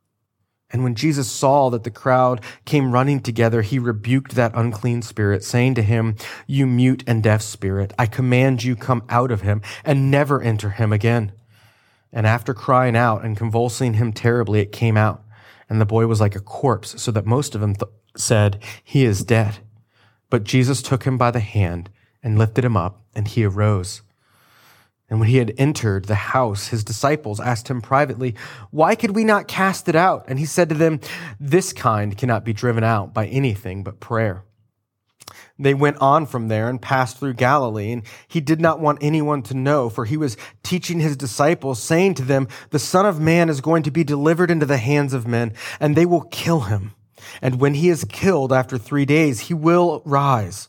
And 0.71 0.83
when 0.85 0.95
Jesus 0.95 1.31
saw 1.31 1.71
that 1.71 1.85
the 1.85 1.91
crowd 1.91 2.43
came 2.67 2.93
running 2.93 3.21
together, 3.21 3.63
he 3.63 3.79
rebuked 3.79 4.35
that 4.35 4.53
unclean 4.55 5.01
spirit, 5.01 5.43
saying 5.43 5.75
to 5.77 5.83
him, 5.83 6.17
You 6.47 6.67
mute 6.67 7.03
and 7.07 7.23
deaf 7.23 7.41
spirit, 7.41 7.95
I 7.99 8.07
command 8.07 8.65
you 8.65 8.77
come 8.77 9.03
out 9.09 9.31
of 9.31 9.41
him 9.41 9.63
and 9.85 10.11
never 10.11 10.43
enter 10.43 10.71
him 10.71 10.93
again. 10.93 11.33
And 12.13 12.27
after 12.27 12.53
crying 12.53 12.97
out 12.97 13.25
and 13.25 13.37
convulsing 13.37 13.95
him 13.95 14.13
terribly, 14.13 14.61
it 14.61 14.73
came 14.73 14.97
out. 14.97 15.23
And 15.71 15.81
the 15.81 15.87
boy 15.87 16.07
was 16.07 16.21
like 16.21 16.35
a 16.35 16.41
corpse, 16.41 17.01
so 17.01 17.11
that 17.13 17.27
most 17.27 17.55
of 17.55 17.61
them 17.61 17.75
th- 17.75 17.91
said, 18.17 18.63
He 18.83 19.05
is 19.05 19.25
dead. 19.25 19.59
But 20.31 20.45
Jesus 20.45 20.83
took 20.83 21.05
him 21.05 21.17
by 21.17 21.31
the 21.31 21.41
hand 21.41 21.91
and 22.23 22.39
lifted 22.39 22.65
him 22.65 22.77
up, 22.77 23.03
and 23.15 23.29
he 23.29 23.45
arose. 23.45 24.03
And 25.11 25.21
when 25.21 25.29
he 25.29 25.39
had 25.39 25.55
entered 25.57 26.05
the 26.05 26.15
house, 26.15 26.69
his 26.69 26.85
disciples 26.85 27.41
asked 27.41 27.69
him 27.69 27.81
privately, 27.81 28.35
Why 28.71 28.95
could 28.95 29.13
we 29.15 29.25
not 29.25 29.49
cast 29.49 29.89
it 29.89 29.97
out? 29.97 30.25
And 30.29 30.39
he 30.39 30.45
said 30.45 30.69
to 30.69 30.75
them, 30.75 31.01
This 31.41 31.73
kind 31.73 32.17
cannot 32.17 32.45
be 32.45 32.53
driven 32.53 32.85
out 32.85 33.15
by 33.15 33.27
anything 33.27 33.83
but 33.83 34.01
prayer. 34.01 34.45
They 35.59 35.75
went 35.75 35.97
on 35.99 36.27
from 36.27 36.49
there 36.49 36.69
and 36.69 36.81
passed 36.81 37.19
through 37.19 37.35
Galilee, 37.35 37.91
and 37.91 38.03
he 38.29 38.41
did 38.41 38.61
not 38.61 38.81
want 38.81 38.99
anyone 39.01 39.43
to 39.45 39.55
know, 39.55 39.89
for 39.89 40.05
he 40.05 40.17
was 40.17 40.37
teaching 40.63 41.01
his 41.01 41.17
disciples, 41.17 41.83
saying 41.83 42.15
to 42.15 42.23
them, 42.23 42.47
The 42.71 42.79
Son 42.79 43.07
of 43.07 43.19
Man 43.19 43.49
is 43.49 43.61
going 43.61 43.83
to 43.85 43.91
be 43.91 44.05
delivered 44.05 44.51
into 44.51 44.67
the 44.67 44.77
hands 44.77 45.15
of 45.15 45.27
men, 45.27 45.55
and 45.81 45.97
they 45.97 46.07
will 46.07 46.23
kill 46.23 46.61
him. 46.61 46.93
And 47.43 47.61
when 47.61 47.75
he 47.75 47.89
is 47.89 48.05
killed 48.05 48.53
after 48.53 48.79
three 48.79 49.05
days, 49.05 49.41
he 49.41 49.55
will 49.55 50.03
rise. 50.05 50.69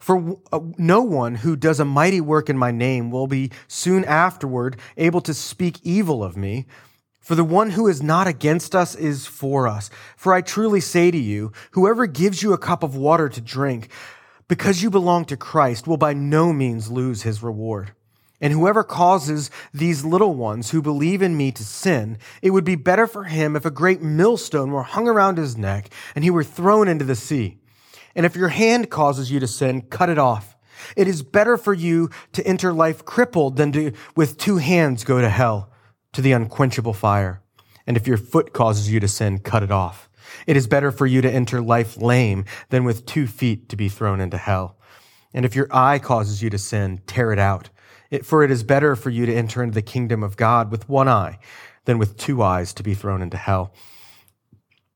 For 0.00 0.38
uh, 0.50 0.60
no 0.78 1.02
one 1.02 1.36
who 1.36 1.54
does 1.54 1.78
a 1.78 1.84
mighty 1.84 2.22
work 2.22 2.48
in 2.48 2.56
my 2.56 2.70
name 2.70 3.10
will 3.10 3.26
be 3.26 3.52
soon 3.68 4.04
afterward 4.06 4.78
able 4.96 5.20
to 5.20 5.34
speak 5.34 5.78
evil 5.84 6.24
of 6.24 6.38
me. 6.38 6.66
For 7.20 7.34
the 7.34 7.44
one 7.44 7.70
who 7.70 7.86
is 7.86 8.02
not 8.02 8.26
against 8.26 8.74
us 8.74 8.94
is 8.94 9.26
for 9.26 9.68
us. 9.68 9.90
For 10.16 10.32
I 10.32 10.40
truly 10.40 10.80
say 10.80 11.10
to 11.10 11.18
you, 11.18 11.52
whoever 11.72 12.06
gives 12.06 12.42
you 12.42 12.54
a 12.54 12.58
cup 12.58 12.82
of 12.82 12.96
water 12.96 13.28
to 13.28 13.40
drink, 13.42 13.90
because 14.48 14.82
you 14.82 14.88
belong 14.88 15.26
to 15.26 15.36
Christ, 15.36 15.86
will 15.86 15.98
by 15.98 16.14
no 16.14 16.52
means 16.52 16.90
lose 16.90 17.22
his 17.22 17.42
reward. 17.42 17.92
And 18.40 18.54
whoever 18.54 18.82
causes 18.82 19.50
these 19.74 20.02
little 20.02 20.34
ones 20.34 20.70
who 20.70 20.80
believe 20.80 21.20
in 21.20 21.36
me 21.36 21.52
to 21.52 21.62
sin, 21.62 22.16
it 22.40 22.50
would 22.50 22.64
be 22.64 22.74
better 22.74 23.06
for 23.06 23.24
him 23.24 23.54
if 23.54 23.66
a 23.66 23.70
great 23.70 24.00
millstone 24.00 24.70
were 24.70 24.82
hung 24.82 25.06
around 25.06 25.36
his 25.36 25.58
neck 25.58 25.90
and 26.14 26.24
he 26.24 26.30
were 26.30 26.42
thrown 26.42 26.88
into 26.88 27.04
the 27.04 27.14
sea. 27.14 27.58
And 28.14 28.26
if 28.26 28.36
your 28.36 28.48
hand 28.48 28.90
causes 28.90 29.30
you 29.30 29.40
to 29.40 29.46
sin, 29.46 29.82
cut 29.82 30.08
it 30.08 30.18
off. 30.18 30.56
It 30.96 31.06
is 31.06 31.22
better 31.22 31.56
for 31.56 31.74
you 31.74 32.10
to 32.32 32.46
enter 32.46 32.72
life 32.72 33.04
crippled 33.04 33.56
than 33.56 33.72
to, 33.72 33.92
with 34.16 34.38
two 34.38 34.56
hands, 34.56 35.04
go 35.04 35.20
to 35.20 35.28
hell, 35.28 35.70
to 36.12 36.22
the 36.22 36.32
unquenchable 36.32 36.94
fire. 36.94 37.42
And 37.86 37.96
if 37.96 38.06
your 38.06 38.16
foot 38.16 38.52
causes 38.52 38.90
you 38.90 39.00
to 39.00 39.08
sin, 39.08 39.38
cut 39.38 39.62
it 39.62 39.70
off. 39.70 40.08
It 40.46 40.56
is 40.56 40.66
better 40.66 40.90
for 40.90 41.06
you 41.06 41.20
to 41.22 41.30
enter 41.30 41.60
life 41.60 41.96
lame 41.96 42.44
than 42.68 42.84
with 42.84 43.06
two 43.06 43.26
feet 43.26 43.68
to 43.68 43.76
be 43.76 43.88
thrown 43.88 44.20
into 44.20 44.38
hell. 44.38 44.78
And 45.32 45.44
if 45.44 45.54
your 45.54 45.68
eye 45.70 45.98
causes 45.98 46.42
you 46.42 46.50
to 46.50 46.58
sin, 46.58 47.00
tear 47.06 47.32
it 47.32 47.38
out. 47.38 47.70
It, 48.10 48.26
for 48.26 48.42
it 48.42 48.50
is 48.50 48.64
better 48.64 48.96
for 48.96 49.10
you 49.10 49.26
to 49.26 49.34
enter 49.34 49.62
into 49.62 49.74
the 49.74 49.82
kingdom 49.82 50.22
of 50.22 50.36
God 50.36 50.70
with 50.70 50.88
one 50.88 51.08
eye 51.08 51.38
than 51.84 51.98
with 51.98 52.16
two 52.16 52.42
eyes 52.42 52.72
to 52.74 52.82
be 52.82 52.94
thrown 52.94 53.22
into 53.22 53.36
hell, 53.36 53.72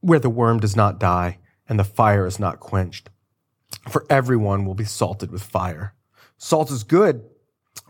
where 0.01 0.19
the 0.19 0.31
worm 0.31 0.59
does 0.59 0.75
not 0.75 0.99
die 0.99 1.39
and 1.69 1.79
the 1.79 1.85
fire 1.85 2.27
is 2.27 2.39
not 2.39 2.61
quenched. 2.61 3.11
For 3.89 4.07
everyone 4.09 4.65
will 4.65 4.75
be 4.75 4.85
salted 4.85 5.31
with 5.31 5.43
fire. 5.43 5.95
Salt 6.39 6.71
is 6.71 6.85
good, 6.85 7.25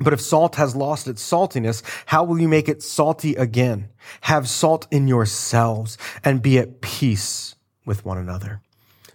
but 0.01 0.13
if 0.13 0.21
salt 0.21 0.57
has 0.57 0.75
lost 0.75 1.07
its 1.07 1.23
saltiness, 1.23 1.83
how 2.07 2.25
will 2.25 2.41
you 2.41 2.49
make 2.49 2.69
it 2.69 2.83
salty 2.83 3.35
again? 3.35 3.89
Have 4.23 4.49
salt 4.49 4.87
in 4.91 5.09
yourselves 5.09 5.97
and 6.25 6.43
be 6.43 6.59
at 6.59 6.81
peace 6.81 7.55
with 7.85 8.05
one 8.05 8.19
another. 8.19 8.61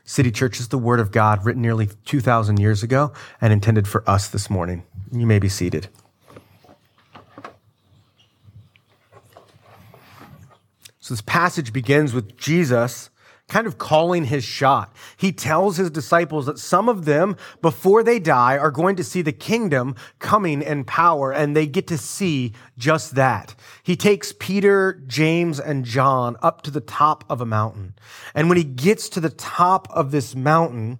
City 0.03 0.31
Church 0.31 0.59
is 0.59 0.69
the 0.69 0.77
word 0.77 0.99
of 0.99 1.11
God 1.11 1.45
written 1.45 1.61
nearly 1.61 1.87
2,000 2.05 2.59
years 2.59 2.81
ago 2.81 3.13
and 3.41 3.53
intended 3.53 3.87
for 3.87 4.07
us 4.09 4.27
this 4.27 4.49
morning. 4.49 4.83
You 5.11 5.27
may 5.27 5.39
be 5.39 5.49
seated. 5.49 5.87
So 10.99 11.13
this 11.13 11.21
passage 11.21 11.73
begins 11.73 12.13
with 12.13 12.37
Jesus 12.37 13.09
kind 13.49 13.67
of 13.67 13.77
calling 13.77 14.25
his 14.25 14.43
shot. 14.43 14.95
He 15.17 15.31
tells 15.31 15.77
his 15.77 15.89
disciples 15.89 16.45
that 16.45 16.59
some 16.59 16.87
of 16.87 17.05
them, 17.05 17.35
before 17.61 18.03
they 18.03 18.19
die, 18.19 18.57
are 18.57 18.71
going 18.71 18.95
to 18.95 19.03
see 19.03 19.21
the 19.21 19.33
kingdom 19.33 19.95
coming 20.19 20.61
in 20.61 20.85
power, 20.85 21.33
and 21.33 21.55
they 21.55 21.67
get 21.67 21.87
to 21.87 21.97
see 21.97 22.53
just 22.77 23.15
that. 23.15 23.55
He 23.83 23.95
takes 23.95 24.31
Peter, 24.31 25.01
James, 25.07 25.59
and 25.59 25.83
John 25.83 26.37
up 26.41 26.61
to 26.61 26.71
the 26.71 26.79
top 26.79 27.25
of 27.29 27.41
a 27.41 27.45
mountain. 27.45 27.95
And 28.33 28.47
when 28.47 28.57
he 28.57 28.63
gets 28.63 29.09
to 29.09 29.19
the 29.19 29.29
top 29.29 29.87
of 29.91 30.11
this 30.11 30.35
mountain, 30.35 30.99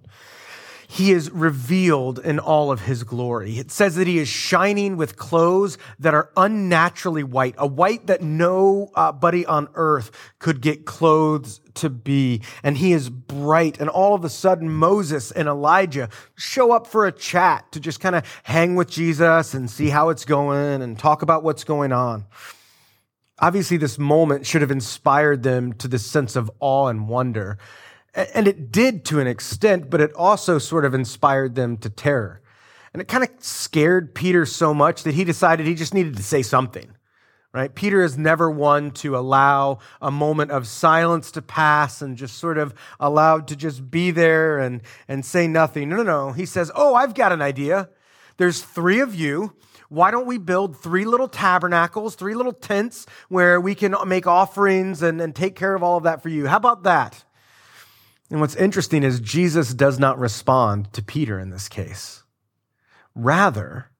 he 0.90 1.12
is 1.12 1.30
revealed 1.30 2.18
in 2.18 2.40
all 2.40 2.72
of 2.72 2.80
his 2.80 3.04
glory. 3.04 3.58
It 3.58 3.70
says 3.70 3.94
that 3.94 4.08
he 4.08 4.18
is 4.18 4.26
shining 4.26 4.96
with 4.96 5.16
clothes 5.16 5.78
that 6.00 6.14
are 6.14 6.32
unnaturally 6.36 7.22
white, 7.22 7.54
a 7.58 7.66
white 7.68 8.08
that 8.08 8.22
nobody 8.22 9.46
uh, 9.46 9.54
on 9.54 9.68
earth 9.74 10.10
could 10.40 10.60
get 10.60 10.86
clothes 10.86 11.60
to 11.74 11.90
be. 11.90 12.42
And 12.64 12.76
he 12.76 12.92
is 12.92 13.08
bright. 13.08 13.78
And 13.78 13.88
all 13.88 14.16
of 14.16 14.24
a 14.24 14.28
sudden, 14.28 14.68
Moses 14.68 15.30
and 15.30 15.46
Elijah 15.46 16.08
show 16.34 16.72
up 16.72 16.88
for 16.88 17.06
a 17.06 17.12
chat 17.12 17.70
to 17.70 17.78
just 17.78 18.00
kind 18.00 18.16
of 18.16 18.24
hang 18.42 18.74
with 18.74 18.90
Jesus 18.90 19.54
and 19.54 19.70
see 19.70 19.90
how 19.90 20.08
it's 20.08 20.24
going 20.24 20.82
and 20.82 20.98
talk 20.98 21.22
about 21.22 21.44
what's 21.44 21.62
going 21.62 21.92
on. 21.92 22.24
Obviously, 23.38 23.76
this 23.76 23.96
moment 23.96 24.44
should 24.44 24.60
have 24.60 24.72
inspired 24.72 25.44
them 25.44 25.72
to 25.74 25.86
this 25.86 26.04
sense 26.04 26.34
of 26.34 26.50
awe 26.58 26.88
and 26.88 27.08
wonder. 27.08 27.58
And 28.14 28.48
it 28.48 28.72
did 28.72 29.04
to 29.06 29.20
an 29.20 29.26
extent, 29.26 29.88
but 29.88 30.00
it 30.00 30.12
also 30.14 30.58
sort 30.58 30.84
of 30.84 30.94
inspired 30.94 31.54
them 31.54 31.76
to 31.78 31.90
terror. 31.90 32.40
And 32.92 33.00
it 33.00 33.08
kind 33.08 33.22
of 33.22 33.30
scared 33.38 34.14
Peter 34.14 34.44
so 34.44 34.74
much 34.74 35.04
that 35.04 35.14
he 35.14 35.24
decided 35.24 35.66
he 35.66 35.74
just 35.74 35.94
needed 35.94 36.16
to 36.16 36.22
say 36.22 36.42
something. 36.42 36.96
Right? 37.52 37.74
Peter 37.74 38.02
is 38.02 38.16
never 38.16 38.48
one 38.48 38.92
to 38.92 39.16
allow 39.16 39.78
a 40.00 40.10
moment 40.12 40.52
of 40.52 40.68
silence 40.68 41.32
to 41.32 41.42
pass 41.42 42.00
and 42.00 42.16
just 42.16 42.36
sort 42.36 42.58
of 42.58 42.72
allowed 43.00 43.48
to 43.48 43.56
just 43.56 43.90
be 43.90 44.12
there 44.12 44.58
and, 44.58 44.82
and 45.08 45.24
say 45.24 45.48
nothing. 45.48 45.88
No, 45.88 45.96
no, 45.96 46.02
no. 46.04 46.32
He 46.32 46.46
says, 46.46 46.70
Oh, 46.76 46.94
I've 46.94 47.14
got 47.14 47.32
an 47.32 47.42
idea. 47.42 47.88
There's 48.36 48.62
three 48.62 49.00
of 49.00 49.16
you. 49.16 49.54
Why 49.88 50.12
don't 50.12 50.26
we 50.26 50.38
build 50.38 50.76
three 50.76 51.04
little 51.04 51.26
tabernacles, 51.26 52.14
three 52.14 52.34
little 52.34 52.52
tents 52.52 53.06
where 53.28 53.60
we 53.60 53.74
can 53.74 53.96
make 54.06 54.28
offerings 54.28 55.02
and, 55.02 55.20
and 55.20 55.34
take 55.34 55.56
care 55.56 55.74
of 55.74 55.82
all 55.82 55.96
of 55.96 56.04
that 56.04 56.22
for 56.22 56.28
you? 56.28 56.46
How 56.46 56.56
about 56.56 56.84
that? 56.84 57.24
And 58.30 58.40
what's 58.40 58.54
interesting 58.54 59.02
is 59.02 59.20
Jesus 59.20 59.74
does 59.74 59.98
not 59.98 60.18
respond 60.18 60.92
to 60.92 61.02
Peter 61.02 61.38
in 61.38 61.50
this 61.50 61.68
case. 61.68 62.22
Rather, 63.14 63.90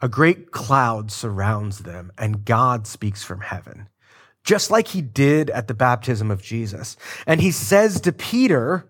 a 0.00 0.08
great 0.08 0.52
cloud 0.52 1.10
surrounds 1.10 1.80
them 1.80 2.12
and 2.16 2.44
God 2.44 2.86
speaks 2.86 3.24
from 3.24 3.40
heaven, 3.40 3.88
just 4.44 4.70
like 4.70 4.88
he 4.88 5.02
did 5.02 5.50
at 5.50 5.66
the 5.66 5.74
baptism 5.74 6.30
of 6.30 6.42
Jesus. 6.42 6.96
And 7.26 7.40
he 7.40 7.50
says 7.50 8.00
to 8.02 8.12
Peter, 8.12 8.88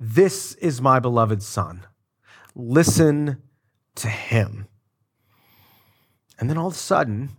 This 0.00 0.54
is 0.54 0.80
my 0.80 0.98
beloved 0.98 1.42
son. 1.42 1.86
Listen 2.54 3.42
to 3.96 4.08
him. 4.08 4.66
And 6.38 6.48
then 6.48 6.56
all 6.56 6.68
of 6.68 6.74
a 6.74 6.76
sudden, 6.76 7.30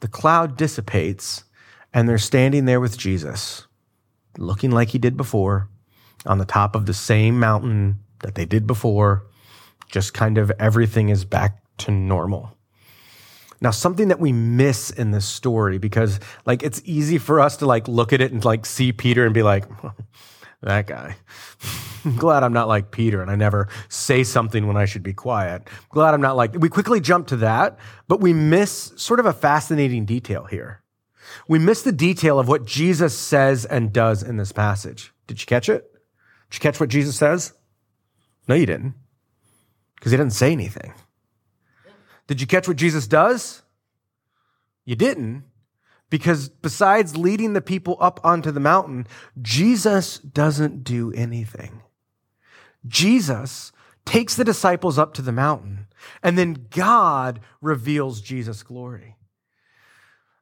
the 0.00 0.08
cloud 0.08 0.56
dissipates 0.56 1.44
and 1.92 2.08
they're 2.08 2.18
standing 2.18 2.64
there 2.64 2.80
with 2.80 2.96
Jesus 2.96 3.66
looking 4.38 4.70
like 4.70 4.90
he 4.90 4.98
did 4.98 5.16
before, 5.16 5.68
on 6.26 6.38
the 6.38 6.44
top 6.44 6.74
of 6.74 6.86
the 6.86 6.94
same 6.94 7.38
mountain 7.38 7.98
that 8.22 8.34
they 8.34 8.44
did 8.44 8.66
before. 8.66 9.26
Just 9.88 10.14
kind 10.14 10.38
of 10.38 10.50
everything 10.58 11.08
is 11.08 11.24
back 11.24 11.62
to 11.78 11.90
normal. 11.90 12.56
Now, 13.60 13.70
something 13.70 14.08
that 14.08 14.20
we 14.20 14.32
miss 14.32 14.90
in 14.90 15.10
this 15.10 15.24
story, 15.24 15.78
because 15.78 16.20
like 16.44 16.62
it's 16.62 16.82
easy 16.84 17.18
for 17.18 17.40
us 17.40 17.56
to 17.58 17.66
like 17.66 17.88
look 17.88 18.12
at 18.12 18.20
it 18.20 18.32
and 18.32 18.44
like 18.44 18.66
see 18.66 18.92
Peter 18.92 19.24
and 19.24 19.32
be 19.32 19.42
like, 19.42 19.64
that 20.62 20.86
guy. 20.86 21.16
I'm 22.04 22.16
glad 22.16 22.42
I'm 22.42 22.52
not 22.52 22.68
like 22.68 22.90
Peter 22.90 23.22
and 23.22 23.30
I 23.30 23.36
never 23.36 23.68
say 23.88 24.24
something 24.24 24.66
when 24.66 24.76
I 24.76 24.84
should 24.84 25.02
be 25.02 25.14
quiet. 25.14 25.62
I'm 25.66 25.86
glad 25.90 26.14
I'm 26.14 26.20
not 26.20 26.36
like, 26.36 26.54
we 26.58 26.68
quickly 26.68 27.00
jump 27.00 27.28
to 27.28 27.36
that, 27.36 27.78
but 28.08 28.20
we 28.20 28.32
miss 28.32 28.92
sort 28.96 29.20
of 29.20 29.26
a 29.26 29.32
fascinating 29.32 30.04
detail 30.04 30.44
here. 30.44 30.82
We 31.48 31.58
miss 31.58 31.82
the 31.82 31.92
detail 31.92 32.38
of 32.38 32.48
what 32.48 32.66
Jesus 32.66 33.16
says 33.16 33.64
and 33.64 33.92
does 33.92 34.22
in 34.22 34.36
this 34.36 34.52
passage. 34.52 35.12
Did 35.26 35.40
you 35.40 35.46
catch 35.46 35.68
it? 35.68 35.90
Did 36.50 36.56
you 36.56 36.60
catch 36.60 36.80
what 36.80 36.90
Jesus 36.90 37.16
says? 37.16 37.52
No, 38.46 38.54
you 38.54 38.66
didn't, 38.66 38.94
because 39.96 40.12
he 40.12 40.18
didn't 40.18 40.34
say 40.34 40.52
anything. 40.52 40.92
Did 42.26 42.40
you 42.40 42.46
catch 42.46 42.68
what 42.68 42.76
Jesus 42.76 43.06
does? 43.06 43.62
You 44.84 44.96
didn't, 44.96 45.44
because 46.10 46.48
besides 46.48 47.16
leading 47.16 47.54
the 47.54 47.62
people 47.62 47.96
up 48.00 48.20
onto 48.22 48.50
the 48.50 48.60
mountain, 48.60 49.06
Jesus 49.40 50.18
doesn't 50.18 50.84
do 50.84 51.12
anything. 51.12 51.82
Jesus 52.86 53.72
takes 54.04 54.36
the 54.36 54.44
disciples 54.44 54.98
up 54.98 55.14
to 55.14 55.22
the 55.22 55.32
mountain, 55.32 55.86
and 56.22 56.36
then 56.36 56.66
God 56.70 57.40
reveals 57.62 58.20
Jesus' 58.20 58.62
glory. 58.62 59.16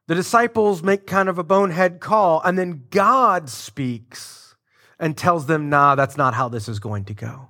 The 0.07 0.15
disciples 0.15 0.83
make 0.83 1.07
kind 1.07 1.29
of 1.29 1.37
a 1.37 1.43
bonehead 1.43 1.99
call, 1.99 2.41
and 2.43 2.57
then 2.57 2.85
God 2.89 3.49
speaks 3.49 4.55
and 4.99 5.17
tells 5.17 5.45
them, 5.45 5.69
nah, 5.69 5.95
that's 5.95 6.17
not 6.17 6.33
how 6.33 6.49
this 6.49 6.67
is 6.67 6.79
going 6.79 7.05
to 7.05 7.13
go. 7.13 7.49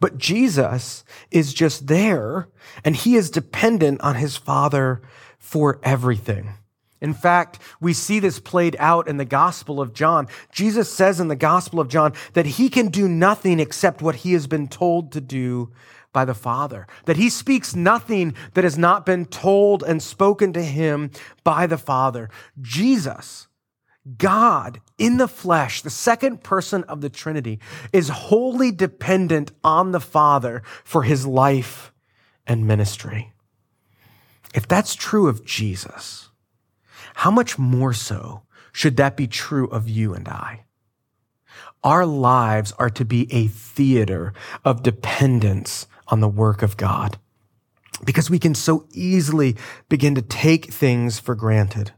But 0.00 0.18
Jesus 0.18 1.04
is 1.30 1.54
just 1.54 1.86
there 1.86 2.48
and 2.84 2.96
he 2.96 3.14
is 3.14 3.30
dependent 3.30 4.00
on 4.00 4.16
his 4.16 4.36
Father 4.36 5.00
for 5.38 5.78
everything. 5.84 6.54
In 7.00 7.14
fact, 7.14 7.60
we 7.80 7.92
see 7.92 8.18
this 8.18 8.40
played 8.40 8.74
out 8.80 9.06
in 9.06 9.16
the 9.16 9.24
Gospel 9.24 9.80
of 9.80 9.92
John. 9.92 10.26
Jesus 10.52 10.92
says 10.92 11.20
in 11.20 11.28
the 11.28 11.36
Gospel 11.36 11.78
of 11.78 11.88
John 11.88 12.14
that 12.32 12.46
he 12.46 12.68
can 12.68 12.88
do 12.88 13.06
nothing 13.06 13.60
except 13.60 14.02
what 14.02 14.16
he 14.16 14.32
has 14.32 14.48
been 14.48 14.66
told 14.66 15.12
to 15.12 15.20
do 15.20 15.72
by 16.12 16.24
the 16.24 16.34
Father, 16.34 16.86
that 17.06 17.16
he 17.16 17.28
speaks 17.28 17.74
nothing 17.74 18.34
that 18.54 18.64
has 18.64 18.76
not 18.76 19.06
been 19.06 19.26
told 19.26 19.82
and 19.82 20.02
spoken 20.02 20.52
to 20.52 20.62
him 20.62 21.10
by 21.44 21.66
the 21.66 21.78
Father. 21.78 22.28
Jesus 22.60 23.48
God 24.18 24.80
in 24.98 25.18
the 25.18 25.28
flesh, 25.28 25.82
the 25.82 25.90
second 25.90 26.42
person 26.42 26.82
of 26.84 27.00
the 27.00 27.10
Trinity, 27.10 27.60
is 27.92 28.08
wholly 28.08 28.72
dependent 28.72 29.52
on 29.62 29.92
the 29.92 30.00
Father 30.00 30.62
for 30.84 31.04
his 31.04 31.26
life 31.26 31.92
and 32.46 32.66
ministry. 32.66 33.32
If 34.54 34.66
that's 34.66 34.94
true 34.94 35.28
of 35.28 35.44
Jesus, 35.44 36.30
how 37.14 37.30
much 37.30 37.58
more 37.58 37.92
so 37.92 38.42
should 38.72 38.96
that 38.96 39.16
be 39.16 39.26
true 39.28 39.68
of 39.68 39.88
you 39.88 40.14
and 40.14 40.28
I? 40.28 40.64
Our 41.84 42.04
lives 42.04 42.72
are 42.78 42.90
to 42.90 43.04
be 43.04 43.32
a 43.32 43.46
theater 43.48 44.32
of 44.64 44.82
dependence 44.82 45.86
on 46.12 46.20
the 46.20 46.28
work 46.28 46.62
of 46.62 46.76
God 46.76 47.16
because 48.04 48.28
we 48.28 48.38
can 48.38 48.54
so 48.54 48.86
easily 48.92 49.56
begin 49.88 50.14
to 50.14 50.22
take 50.22 50.66
things 50.66 51.18
for 51.18 51.34
granted. 51.34 51.92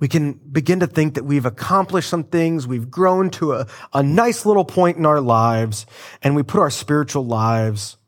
We 0.00 0.08
can 0.08 0.32
begin 0.32 0.80
to 0.80 0.86
think 0.86 1.14
that 1.14 1.24
we've 1.24 1.44
accomplished 1.44 2.08
some 2.08 2.24
things, 2.24 2.66
we've 2.66 2.90
grown 2.90 3.30
to 3.30 3.52
a, 3.52 3.66
a 3.92 4.02
nice 4.02 4.46
little 4.46 4.64
point 4.64 4.96
in 4.96 5.04
our 5.04 5.20
lives, 5.20 5.86
and 6.22 6.34
we 6.34 6.42
put 6.42 6.60
our 6.60 6.70
spiritual 6.70 7.26
lives 7.26 7.98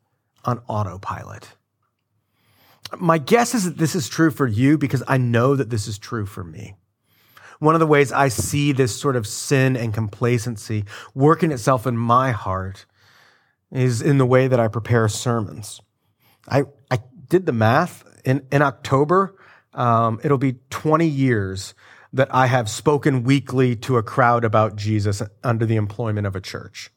on 0.44 0.62
autopilot. 0.68 1.49
My 2.99 3.18
guess 3.18 3.54
is 3.54 3.64
that 3.66 3.76
this 3.76 3.94
is 3.94 4.09
true 4.09 4.30
for 4.30 4.47
you 4.47 4.78
because 4.78 5.02
I 5.06 5.18
know 5.18 5.54
that 5.54 5.68
this 5.68 5.87
is 5.87 5.99
true 5.99 6.26
for 6.26 6.42
me. 6.42 6.76
One 7.59 7.75
of 7.75 7.80
the 7.80 7.87
ways 7.87 8.11
I 8.11 8.28
see 8.28 8.73
this 8.73 8.99
sort 8.99 9.16
of 9.16 9.26
sin 9.26 9.76
and 9.76 9.92
complacency 9.92 10.87
working 11.14 11.52
itself 11.52 11.86
in 11.86 11.97
my 11.97 12.30
heart 12.30 12.86
is 13.71 14.02
in 14.02 14.19
the 14.19 14.26
way 14.26 14.49
that 14.49 14.61
I 14.61 14.69
prepare 14.69 15.09
sermons. 15.09 15.80
I, 16.49 16.65
I 16.91 16.99
did 17.28 17.47
the 17.47 17.52
math 17.52 18.04
in, 18.25 18.47
in 18.50 18.63
October 18.63 19.37
um, 19.75 20.21
it'll 20.25 20.39
be 20.39 20.56
20 20.71 21.06
years 21.06 21.75
that 22.13 22.33
I 22.35 22.47
have 22.47 22.69
spoken 22.69 23.23
weekly 23.23 23.76
to 23.76 23.97
a 23.97 24.02
crowd 24.02 24.45
about 24.45 24.76
Jesus 24.76 25.23
under 25.45 25.65
the 25.65 25.76
employment 25.76 26.26
of 26.26 26.35
a 26.35 26.41
church. 26.41 26.91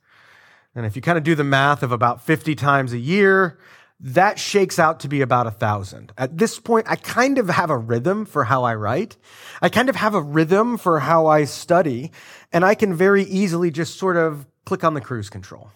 And 0.74 0.86
if 0.86 0.96
you 0.96 1.02
kind 1.02 1.20
of 1.20 1.24
do 1.24 1.36
the 1.36 1.44
math 1.44 1.84
of 1.84 1.92
about 1.92 2.24
50 2.24 2.56
times 2.56 2.94
a 2.94 2.98
year, 2.98 3.60
that 4.00 4.40
shakes 4.40 4.80
out 4.80 5.00
to 5.02 5.08
be 5.08 5.22
about 5.22 5.46
a 5.46 5.52
thousand. 5.52 6.12
At 6.18 6.40
this 6.40 6.60
point, 6.60 6.88
I 6.90 6.96
kind 6.96 7.38
of 7.38 7.48
have 7.48 7.70
a 7.70 7.78
rhythm 7.78 8.26
for 8.26 8.46
how 8.46 8.64
I 8.64 8.74
write. 8.74 9.18
I 9.62 9.70
kind 9.70 9.88
of 9.88 9.96
have 9.96 10.16
a 10.16 10.22
rhythm 10.22 10.78
for 10.78 11.00
how 11.00 11.28
I 11.28 11.44
study, 11.44 12.12
and 12.52 12.66
I 12.66 12.74
can 12.74 12.96
very 12.96 13.24
easily 13.24 13.70
just 13.70 14.00
sort 14.00 14.18
of 14.18 14.48
click 14.66 14.84
on 14.84 14.96
the 14.96 15.02
cruise 15.02 15.30
control. 15.30 15.70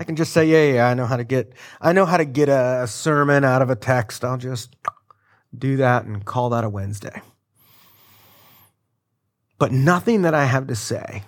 I 0.00 0.04
can 0.04 0.16
just 0.16 0.32
say, 0.32 0.46
yeah, 0.46 0.76
yeah, 0.76 0.88
I 0.88 0.94
know 0.94 1.04
how 1.04 1.18
to 1.18 1.24
get, 1.24 1.52
I 1.78 1.92
know 1.92 2.06
how 2.06 2.16
to 2.16 2.24
get 2.24 2.48
a 2.48 2.86
sermon 2.86 3.44
out 3.44 3.60
of 3.60 3.68
a 3.68 3.76
text. 3.76 4.24
I'll 4.24 4.38
just 4.38 4.74
do 5.56 5.76
that 5.76 6.06
and 6.06 6.24
call 6.24 6.48
that 6.48 6.64
a 6.64 6.70
Wednesday. 6.70 7.20
But 9.58 9.72
nothing 9.72 10.22
that 10.22 10.32
I 10.32 10.46
have 10.46 10.68
to 10.68 10.74
say, 10.74 11.24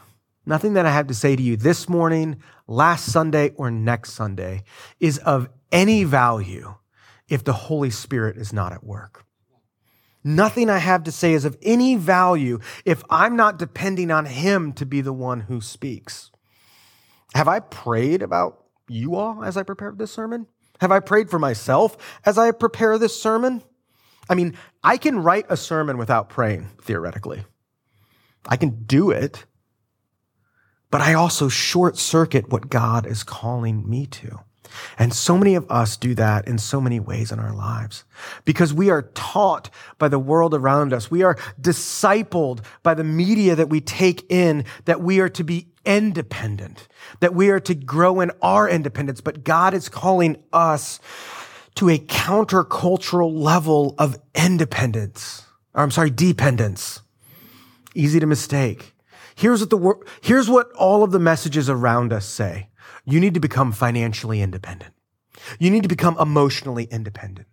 nothing 0.47 0.73
that 0.73 0.87
I 0.87 0.91
have 0.91 1.09
to 1.09 1.15
say 1.15 1.37
to 1.37 1.43
you 1.43 1.59
this 1.59 1.87
morning, 1.87 2.43
last 2.67 3.13
Sunday, 3.13 3.51
or 3.57 3.71
next 3.71 4.13
Sunday 4.13 4.65
is 4.99 5.19
of 5.19 5.51
any 5.71 6.05
value 6.05 6.77
if 7.29 7.45
the 7.45 7.53
Holy 7.53 7.91
Spirit 7.91 8.39
is 8.39 8.55
not 8.55 8.73
at 8.73 8.83
work. 8.83 9.27
Nothing 10.25 10.71
I 10.71 10.79
have 10.79 11.05
to 11.05 11.13
say 11.13 11.35
is 11.35 11.45
of 11.45 11.59
any 11.61 11.97
value 11.97 12.59
if 12.87 13.03
I'm 13.11 13.37
not 13.37 13.59
depending 13.59 14.11
on 14.11 14.25
Him 14.25 14.73
to 14.73 14.87
be 14.87 15.03
the 15.03 15.13
one 15.13 15.41
who 15.41 15.61
speaks. 15.61 16.31
Have 17.35 17.49
I 17.49 17.61
prayed 17.61 18.23
about 18.23 18.62
you 18.93 19.17
all 19.17 19.43
as 19.43 19.57
I 19.57 19.63
prepare 19.63 19.93
this 19.93 20.13
sermon? 20.13 20.47
Have 20.81 20.93
I 20.93 21.01
prayed 21.01 21.31
for 21.31 21.39
myself 21.39 21.97
as 22.25 22.39
I 22.39 22.51
prepare 22.51 22.99
this 22.99 23.21
sermon? 23.21 23.63
I 24.29 24.35
mean, 24.35 24.57
I 24.83 24.97
can 24.97 25.19
write 25.19 25.47
a 25.49 25.57
sermon 25.57 25.99
without 25.99 26.29
praying, 26.29 26.69
theoretically. 26.81 27.45
I 28.47 28.57
can 28.57 28.85
do 28.85 29.11
it, 29.11 29.45
but 30.91 31.01
I 31.01 31.15
also 31.15 31.49
short 31.49 31.97
circuit 31.97 32.51
what 32.51 32.69
God 32.69 33.07
is 33.07 33.23
calling 33.23 33.89
me 33.89 34.07
to. 34.07 34.41
And 34.99 35.13
so 35.13 35.37
many 35.37 35.55
of 35.55 35.71
us 35.71 35.97
do 35.97 36.15
that 36.15 36.49
in 36.49 36.59
so 36.59 36.81
many 36.81 36.99
ways 36.99 37.31
in 37.31 37.39
our 37.39 37.55
lives 37.55 38.05
because 38.45 38.73
we 38.73 38.91
are 38.91 39.03
taught 39.15 39.71
by 39.99 40.09
the 40.09 40.19
world 40.19 40.55
around 40.55 40.93
us. 40.93 41.11
We 41.11 41.23
are 41.23 41.37
discipled 41.61 42.65
by 42.83 42.95
the 42.95 43.05
media 43.05 43.55
that 43.55 43.69
we 43.69 43.81
take 43.81 44.31
in 44.31 44.65
that 44.85 45.01
we 45.01 45.21
are 45.21 45.29
to 45.31 45.45
be 45.45 45.72
independent, 45.85 46.89
that 47.21 47.35
we 47.35 47.51
are 47.51 47.61
to 47.61 47.75
grow 47.75 48.21
in 48.21 48.31
our 48.41 48.69
independence. 48.69 49.21
But 49.21 49.45
God 49.45 49.75
is 49.75 49.89
calling 49.89 50.43
us 50.53 51.01
to 51.77 51.89
a 51.89 51.99
countercultural 51.99 53.33
level 53.33 53.95
of 53.99 54.19
independence. 54.35 55.47
Or 55.75 55.83
I'm 55.83 55.91
sorry, 55.91 56.11
dependence. 56.11 57.01
Easy 57.95 58.21
to 58.21 58.27
mistake. 58.27 58.95
Here's 59.35 59.61
what 59.61 59.71
the 59.71 59.95
here's 60.21 60.49
what 60.49 60.71
all 60.73 61.03
of 61.03 61.11
the 61.11 61.19
messages 61.19 61.71
around 61.71 62.13
us 62.13 62.27
say. 62.27 62.69
You 63.05 63.21
need 63.21 63.35
to 63.35 63.41
become 63.41 63.73
financially 63.73 64.41
independent. 64.41 64.95
You 65.59 65.71
need 65.71 65.83
to 65.83 65.89
become 65.89 66.17
emotionally 66.19 66.85
independent. 66.85 67.49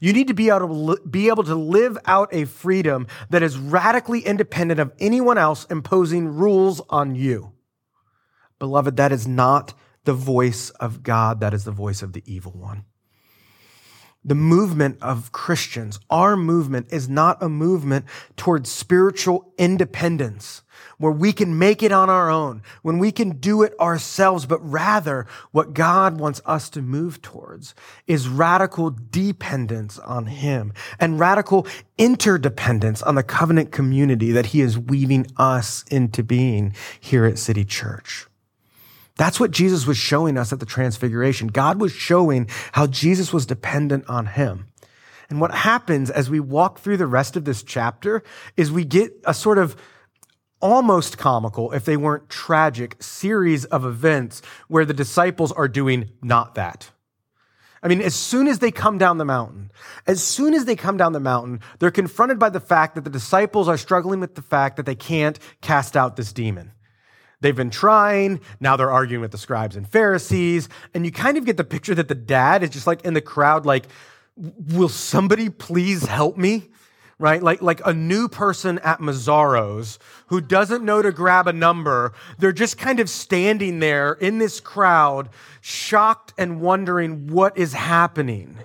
You 0.00 0.12
need 0.12 0.28
to 0.28 0.34
be 0.34 0.48
able 0.48 0.96
to 0.96 1.02
be 1.02 1.28
able 1.28 1.44
to 1.44 1.54
live 1.54 1.98
out 2.06 2.28
a 2.32 2.44
freedom 2.44 3.06
that 3.30 3.42
is 3.42 3.58
radically 3.58 4.20
independent 4.20 4.80
of 4.80 4.92
anyone 4.98 5.38
else 5.38 5.66
imposing 5.66 6.28
rules 6.28 6.80
on 6.88 7.14
you. 7.14 7.53
Beloved, 8.64 8.96
that 8.96 9.12
is 9.12 9.28
not 9.28 9.74
the 10.04 10.14
voice 10.14 10.70
of 10.70 11.02
God. 11.02 11.40
That 11.40 11.52
is 11.52 11.64
the 11.64 11.70
voice 11.70 12.00
of 12.00 12.14
the 12.14 12.22
evil 12.24 12.52
one 12.52 12.86
the 14.24 14.34
movement 14.34 14.96
of 15.02 15.32
Christians, 15.32 16.00
our 16.08 16.36
movement 16.36 16.86
is 16.90 17.08
not 17.08 17.42
a 17.42 17.48
movement 17.48 18.06
towards 18.36 18.70
spiritual 18.70 19.52
independence 19.58 20.62
where 20.98 21.12
we 21.12 21.32
can 21.32 21.58
make 21.58 21.82
it 21.82 21.92
on 21.92 22.08
our 22.08 22.30
own, 22.30 22.62
when 22.82 22.98
we 22.98 23.12
can 23.12 23.38
do 23.38 23.62
it 23.62 23.78
ourselves, 23.78 24.46
but 24.46 24.58
rather 24.60 25.26
what 25.50 25.74
God 25.74 26.18
wants 26.18 26.40
us 26.46 26.70
to 26.70 26.80
move 26.82 27.20
towards 27.20 27.74
is 28.06 28.28
radical 28.28 28.90
dependence 28.90 29.98
on 29.98 30.26
Him 30.26 30.72
and 30.98 31.20
radical 31.20 31.66
interdependence 31.98 33.02
on 33.02 33.14
the 33.16 33.22
covenant 33.22 33.72
community 33.72 34.32
that 34.32 34.46
He 34.46 34.62
is 34.62 34.78
weaving 34.78 35.26
us 35.36 35.84
into 35.90 36.22
being 36.22 36.74
here 36.98 37.26
at 37.26 37.38
City 37.38 37.64
Church. 37.64 38.26
That's 39.16 39.38
what 39.38 39.52
Jesus 39.52 39.86
was 39.86 39.96
showing 39.96 40.36
us 40.36 40.52
at 40.52 40.60
the 40.60 40.66
transfiguration. 40.66 41.48
God 41.48 41.80
was 41.80 41.92
showing 41.92 42.48
how 42.72 42.86
Jesus 42.86 43.32
was 43.32 43.46
dependent 43.46 44.08
on 44.08 44.26
him. 44.26 44.66
And 45.30 45.40
what 45.40 45.54
happens 45.54 46.10
as 46.10 46.28
we 46.28 46.40
walk 46.40 46.80
through 46.80 46.96
the 46.96 47.06
rest 47.06 47.36
of 47.36 47.44
this 47.44 47.62
chapter 47.62 48.22
is 48.56 48.70
we 48.70 48.84
get 48.84 49.12
a 49.24 49.32
sort 49.32 49.58
of 49.58 49.76
almost 50.60 51.18
comical, 51.18 51.72
if 51.72 51.84
they 51.84 51.96
weren't 51.96 52.28
tragic, 52.28 52.96
series 53.02 53.64
of 53.66 53.84
events 53.84 54.42
where 54.68 54.84
the 54.84 54.94
disciples 54.94 55.52
are 55.52 55.68
doing 55.68 56.10
not 56.22 56.54
that. 56.54 56.90
I 57.82 57.88
mean, 57.88 58.00
as 58.00 58.14
soon 58.14 58.48
as 58.48 58.60
they 58.60 58.70
come 58.70 58.96
down 58.96 59.18
the 59.18 59.26
mountain, 59.26 59.70
as 60.06 60.22
soon 60.24 60.54
as 60.54 60.64
they 60.64 60.74
come 60.74 60.96
down 60.96 61.12
the 61.12 61.20
mountain, 61.20 61.60
they're 61.78 61.90
confronted 61.90 62.38
by 62.38 62.48
the 62.48 62.60
fact 62.60 62.94
that 62.94 63.04
the 63.04 63.10
disciples 63.10 63.68
are 63.68 63.76
struggling 63.76 64.20
with 64.20 64.36
the 64.36 64.42
fact 64.42 64.76
that 64.76 64.86
they 64.86 64.94
can't 64.94 65.38
cast 65.60 65.94
out 65.94 66.16
this 66.16 66.32
demon. 66.32 66.72
They've 67.40 67.54
been 67.54 67.70
trying. 67.70 68.40
Now 68.60 68.76
they're 68.76 68.90
arguing 68.90 69.20
with 69.20 69.32
the 69.32 69.38
scribes 69.38 69.76
and 69.76 69.88
Pharisees. 69.88 70.68
And 70.94 71.04
you 71.04 71.12
kind 71.12 71.36
of 71.36 71.44
get 71.44 71.56
the 71.56 71.64
picture 71.64 71.94
that 71.94 72.08
the 72.08 72.14
dad 72.14 72.62
is 72.62 72.70
just 72.70 72.86
like 72.86 73.04
in 73.04 73.14
the 73.14 73.20
crowd, 73.20 73.66
like, 73.66 73.86
will 74.36 74.88
somebody 74.88 75.50
please 75.50 76.06
help 76.06 76.36
me? 76.36 76.70
Right? 77.18 77.42
Like, 77.42 77.62
like 77.62 77.80
a 77.86 77.94
new 77.94 78.28
person 78.28 78.78
at 78.80 78.98
Mazzaro's 78.98 80.00
who 80.26 80.40
doesn't 80.40 80.84
know 80.84 81.00
to 81.00 81.12
grab 81.12 81.46
a 81.46 81.52
number. 81.52 82.12
They're 82.38 82.52
just 82.52 82.76
kind 82.76 82.98
of 82.98 83.08
standing 83.08 83.78
there 83.78 84.14
in 84.14 84.38
this 84.38 84.58
crowd, 84.58 85.28
shocked 85.60 86.34
and 86.36 86.60
wondering 86.60 87.28
what 87.28 87.56
is 87.56 87.72
happening. 87.72 88.58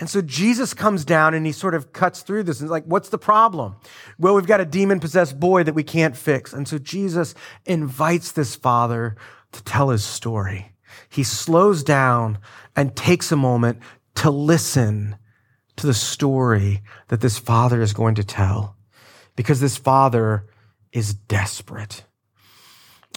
And 0.00 0.08
so 0.08 0.22
Jesus 0.22 0.72
comes 0.72 1.04
down 1.04 1.34
and 1.34 1.44
he 1.44 1.52
sort 1.52 1.74
of 1.74 1.92
cuts 1.92 2.22
through 2.22 2.44
this 2.44 2.60
and 2.60 2.70
like, 2.70 2.84
what's 2.84 3.10
the 3.10 3.18
problem? 3.18 3.76
Well, 4.18 4.34
we've 4.34 4.46
got 4.46 4.60
a 4.60 4.64
demon 4.64 4.98
possessed 4.98 5.38
boy 5.38 5.62
that 5.64 5.74
we 5.74 5.82
can't 5.82 6.16
fix. 6.16 6.54
And 6.54 6.66
so 6.66 6.78
Jesus 6.78 7.34
invites 7.66 8.32
this 8.32 8.56
father 8.56 9.14
to 9.52 9.62
tell 9.62 9.90
his 9.90 10.02
story. 10.02 10.72
He 11.10 11.22
slows 11.22 11.84
down 11.84 12.38
and 12.74 12.96
takes 12.96 13.30
a 13.30 13.36
moment 13.36 13.80
to 14.16 14.30
listen 14.30 15.16
to 15.76 15.86
the 15.86 15.94
story 15.94 16.82
that 17.08 17.20
this 17.20 17.38
father 17.38 17.82
is 17.82 17.92
going 17.92 18.14
to 18.14 18.24
tell 18.24 18.76
because 19.36 19.60
this 19.60 19.76
father 19.76 20.46
is 20.92 21.12
desperate. 21.12 22.04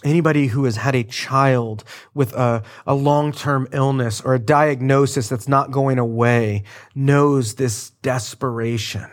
Anybody 0.03 0.47
who 0.47 0.65
has 0.65 0.75
had 0.75 0.95
a 0.95 1.03
child 1.03 1.83
with 2.13 2.33
a, 2.33 2.63
a 2.85 2.93
long 2.93 3.31
term 3.31 3.67
illness 3.71 4.21
or 4.21 4.33
a 4.33 4.39
diagnosis 4.39 5.29
that's 5.29 5.47
not 5.47 5.71
going 5.71 5.97
away 5.97 6.63
knows 6.93 7.55
this 7.55 7.91
desperation. 8.01 9.09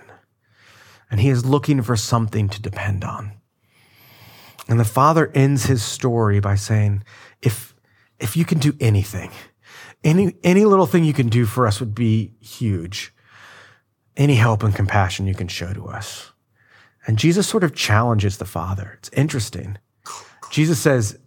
And 1.11 1.21
he 1.21 1.29
is 1.29 1.45
looking 1.45 1.83
for 1.83 1.97
something 1.97 2.49
to 2.49 2.61
depend 2.61 3.05
on. 3.05 3.33
And 4.69 4.79
the 4.79 4.85
father 4.85 5.31
ends 5.35 5.65
his 5.65 5.83
story 5.83 6.41
by 6.41 6.55
saying, 6.55 7.05
if, 7.43 7.75
if 8.19 8.37
you 8.37 8.45
can 8.45 8.59
do 8.59 8.77
anything, 8.81 9.31
any, 10.05 10.37
any 10.43 10.65
little 10.65 10.87
thing 10.87 11.05
you 11.05 11.13
can 11.13 11.29
do 11.29 11.47
for 11.47 11.67
us 11.67 11.81
would 11.81 11.95
be 11.95 12.35
huge. 12.41 13.13
Any 14.17 14.35
help 14.35 14.63
and 14.63 14.75
compassion 14.75 15.27
you 15.27 15.35
can 15.35 15.49
show 15.49 15.73
to 15.73 15.87
us. 15.87 16.33
And 17.07 17.19
Jesus 17.19 17.49
sort 17.49 17.65
of 17.65 17.75
challenges 17.75 18.39
the 18.39 18.45
father. 18.45 18.97
It's 18.99 19.11
interesting. 19.11 19.79
Jesus 20.51 20.79
says, 20.79 21.19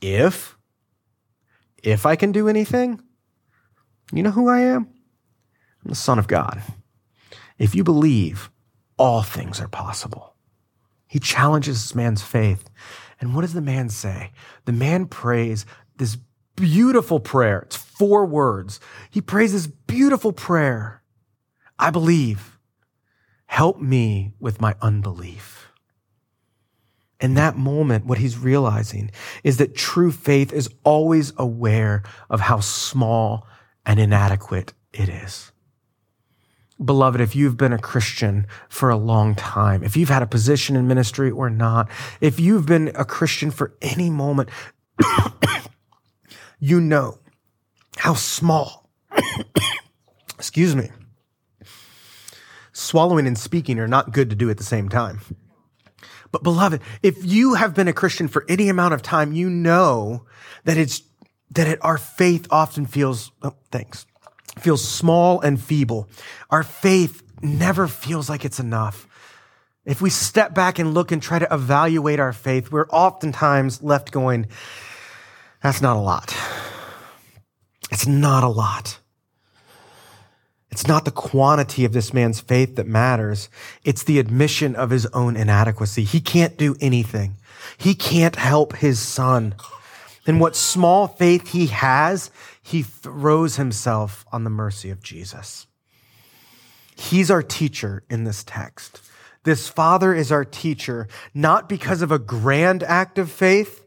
if, 0.00 0.56
if 1.82 2.06
I 2.06 2.16
can 2.16 2.32
do 2.32 2.48
anything, 2.48 3.00
you 4.12 4.22
know 4.22 4.30
who 4.30 4.48
I 4.48 4.60
am? 4.60 4.88
I'm 5.84 5.88
the 5.88 5.94
Son 5.94 6.18
of 6.18 6.28
God. 6.28 6.62
If 7.58 7.74
you 7.74 7.82
believe, 7.82 8.50
all 8.98 9.22
things 9.22 9.60
are 9.60 9.68
possible. 9.68 10.34
He 11.06 11.18
challenges 11.18 11.82
this 11.82 11.94
man's 11.94 12.22
faith. 12.22 12.70
And 13.20 13.34
what 13.34 13.42
does 13.42 13.52
the 13.52 13.60
man 13.60 13.88
say? 13.88 14.32
The 14.64 14.72
man 14.72 15.06
prays 15.06 15.66
this 15.96 16.16
beautiful 16.56 17.20
prayer. 17.20 17.60
It's 17.60 17.76
four 17.76 18.26
words. 18.26 18.80
He 19.10 19.20
prays 19.20 19.52
this 19.52 19.66
beautiful 19.66 20.32
prayer. 20.32 21.02
I 21.78 21.90
believe. 21.90 22.58
Help 23.46 23.80
me 23.80 24.32
with 24.40 24.60
my 24.60 24.74
unbelief. 24.80 25.61
In 27.22 27.34
that 27.34 27.56
moment, 27.56 28.04
what 28.04 28.18
he's 28.18 28.36
realizing 28.36 29.12
is 29.44 29.58
that 29.58 29.76
true 29.76 30.10
faith 30.10 30.52
is 30.52 30.68
always 30.82 31.32
aware 31.36 32.02
of 32.28 32.40
how 32.40 32.58
small 32.58 33.46
and 33.86 34.00
inadequate 34.00 34.74
it 34.92 35.08
is. 35.08 35.52
Beloved, 36.84 37.20
if 37.20 37.36
you've 37.36 37.56
been 37.56 37.72
a 37.72 37.78
Christian 37.78 38.48
for 38.68 38.90
a 38.90 38.96
long 38.96 39.36
time, 39.36 39.84
if 39.84 39.96
you've 39.96 40.08
had 40.08 40.24
a 40.24 40.26
position 40.26 40.74
in 40.74 40.88
ministry 40.88 41.30
or 41.30 41.48
not, 41.48 41.88
if 42.20 42.40
you've 42.40 42.66
been 42.66 42.90
a 42.96 43.04
Christian 43.04 43.52
for 43.52 43.76
any 43.80 44.10
moment, 44.10 44.48
you 46.58 46.80
know 46.80 47.20
how 47.98 48.14
small, 48.14 48.90
excuse 50.34 50.74
me, 50.74 50.90
swallowing 52.72 53.28
and 53.28 53.38
speaking 53.38 53.78
are 53.78 53.86
not 53.86 54.12
good 54.12 54.28
to 54.30 54.34
do 54.34 54.50
at 54.50 54.58
the 54.58 54.64
same 54.64 54.88
time. 54.88 55.20
But 56.32 56.42
beloved, 56.42 56.80
if 57.02 57.24
you 57.24 57.54
have 57.54 57.74
been 57.74 57.88
a 57.88 57.92
Christian 57.92 58.26
for 58.26 58.44
any 58.48 58.68
amount 58.68 58.94
of 58.94 59.02
time, 59.02 59.32
you 59.32 59.50
know 59.50 60.24
that 60.64 60.78
it's, 60.78 61.02
that 61.50 61.68
it, 61.68 61.78
our 61.82 61.98
faith 61.98 62.46
often 62.50 62.86
feels, 62.86 63.30
oh, 63.42 63.54
thanks, 63.70 64.06
feels 64.58 64.86
small 64.86 65.40
and 65.40 65.60
feeble. 65.62 66.08
Our 66.50 66.62
faith 66.62 67.22
never 67.42 67.86
feels 67.86 68.30
like 68.30 68.44
it's 68.44 68.58
enough. 68.58 69.06
If 69.84 70.00
we 70.00 70.10
step 70.10 70.54
back 70.54 70.78
and 70.78 70.94
look 70.94 71.12
and 71.12 71.20
try 71.20 71.38
to 71.38 71.52
evaluate 71.52 72.20
our 72.20 72.32
faith, 72.32 72.70
we're 72.70 72.88
oftentimes 72.88 73.82
left 73.82 74.10
going, 74.10 74.46
that's 75.62 75.82
not 75.82 75.96
a 75.96 76.00
lot. 76.00 76.34
It's 77.90 78.06
not 78.06 78.42
a 78.42 78.48
lot. 78.48 78.98
It's 80.72 80.88
not 80.88 81.04
the 81.04 81.10
quantity 81.10 81.84
of 81.84 81.92
this 81.92 82.14
man's 82.14 82.40
faith 82.40 82.76
that 82.76 82.86
matters. 82.86 83.50
It's 83.84 84.02
the 84.02 84.18
admission 84.18 84.74
of 84.74 84.88
his 84.88 85.04
own 85.06 85.36
inadequacy. 85.36 86.02
He 86.04 86.18
can't 86.18 86.56
do 86.56 86.74
anything. 86.80 87.36
He 87.76 87.94
can't 87.94 88.36
help 88.36 88.76
his 88.76 88.98
son. 88.98 89.54
And 90.26 90.40
what 90.40 90.56
small 90.56 91.08
faith 91.08 91.48
he 91.48 91.66
has, 91.66 92.30
he 92.62 92.82
throws 92.82 93.56
himself 93.56 94.24
on 94.32 94.44
the 94.44 94.50
mercy 94.50 94.88
of 94.88 95.02
Jesus. 95.02 95.66
He's 96.96 97.30
our 97.30 97.42
teacher 97.42 98.02
in 98.08 98.24
this 98.24 98.42
text. 98.42 99.02
This 99.44 99.68
father 99.68 100.14
is 100.14 100.32
our 100.32 100.44
teacher, 100.44 101.06
not 101.34 101.68
because 101.68 102.00
of 102.00 102.10
a 102.10 102.18
grand 102.18 102.82
act 102.82 103.18
of 103.18 103.30
faith, 103.30 103.84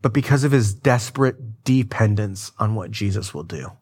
but 0.00 0.12
because 0.12 0.44
of 0.44 0.52
his 0.52 0.74
desperate 0.74 1.64
dependence 1.64 2.52
on 2.60 2.76
what 2.76 2.92
Jesus 2.92 3.34
will 3.34 3.42
do. 3.42 3.72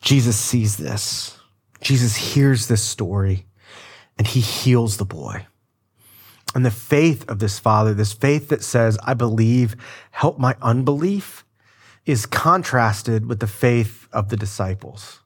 Jesus 0.00 0.36
sees 0.36 0.76
this. 0.76 1.38
Jesus 1.80 2.16
hears 2.16 2.68
this 2.68 2.82
story 2.82 3.46
and 4.18 4.26
he 4.26 4.40
heals 4.40 4.96
the 4.96 5.04
boy. 5.04 5.46
And 6.54 6.66
the 6.66 6.70
faith 6.70 7.28
of 7.28 7.38
this 7.38 7.58
father, 7.58 7.94
this 7.94 8.12
faith 8.12 8.48
that 8.48 8.62
says, 8.62 8.98
I 9.04 9.14
believe, 9.14 9.76
help 10.10 10.38
my 10.38 10.56
unbelief, 10.60 11.44
is 12.06 12.26
contrasted 12.26 13.26
with 13.26 13.40
the 13.40 13.46
faith 13.46 14.08
of 14.12 14.30
the 14.30 14.36
disciples. 14.36 15.20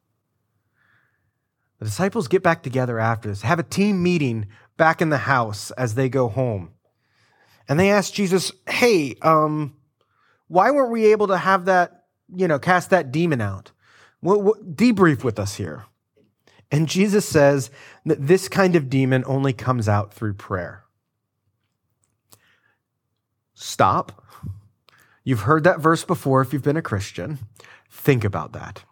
The 1.78 1.86
disciples 1.86 2.28
get 2.28 2.42
back 2.42 2.62
together 2.62 2.98
after 2.98 3.28
this, 3.28 3.42
have 3.42 3.58
a 3.58 3.64
team 3.64 4.02
meeting 4.02 4.46
back 4.76 5.00
in 5.00 5.08
the 5.08 5.18
house 5.18 5.70
as 5.72 5.94
they 5.94 6.08
go 6.08 6.28
home. 6.28 6.72
And 7.68 7.80
they 7.80 7.90
ask 7.90 8.12
Jesus, 8.12 8.52
Hey, 8.68 9.16
um, 9.22 9.76
why 10.48 10.70
weren't 10.70 10.92
we 10.92 11.06
able 11.06 11.28
to 11.28 11.38
have 11.38 11.64
that, 11.66 12.04
you 12.34 12.46
know, 12.46 12.58
cast 12.58 12.90
that 12.90 13.12
demon 13.12 13.40
out? 13.40 13.72
What, 14.24 14.42
what, 14.42 14.74
debrief 14.74 15.22
with 15.22 15.38
us 15.38 15.56
here. 15.56 15.84
And 16.70 16.88
Jesus 16.88 17.28
says 17.28 17.70
that 18.06 18.26
this 18.26 18.48
kind 18.48 18.74
of 18.74 18.88
demon 18.88 19.22
only 19.26 19.52
comes 19.52 19.86
out 19.86 20.14
through 20.14 20.32
prayer. 20.32 20.84
Stop. 23.52 24.24
You've 25.24 25.42
heard 25.42 25.62
that 25.64 25.78
verse 25.78 26.06
before 26.06 26.40
if 26.40 26.54
you've 26.54 26.62
been 26.62 26.78
a 26.78 26.80
Christian. 26.80 27.38
Think 27.90 28.24
about 28.24 28.54
that. 28.54 28.84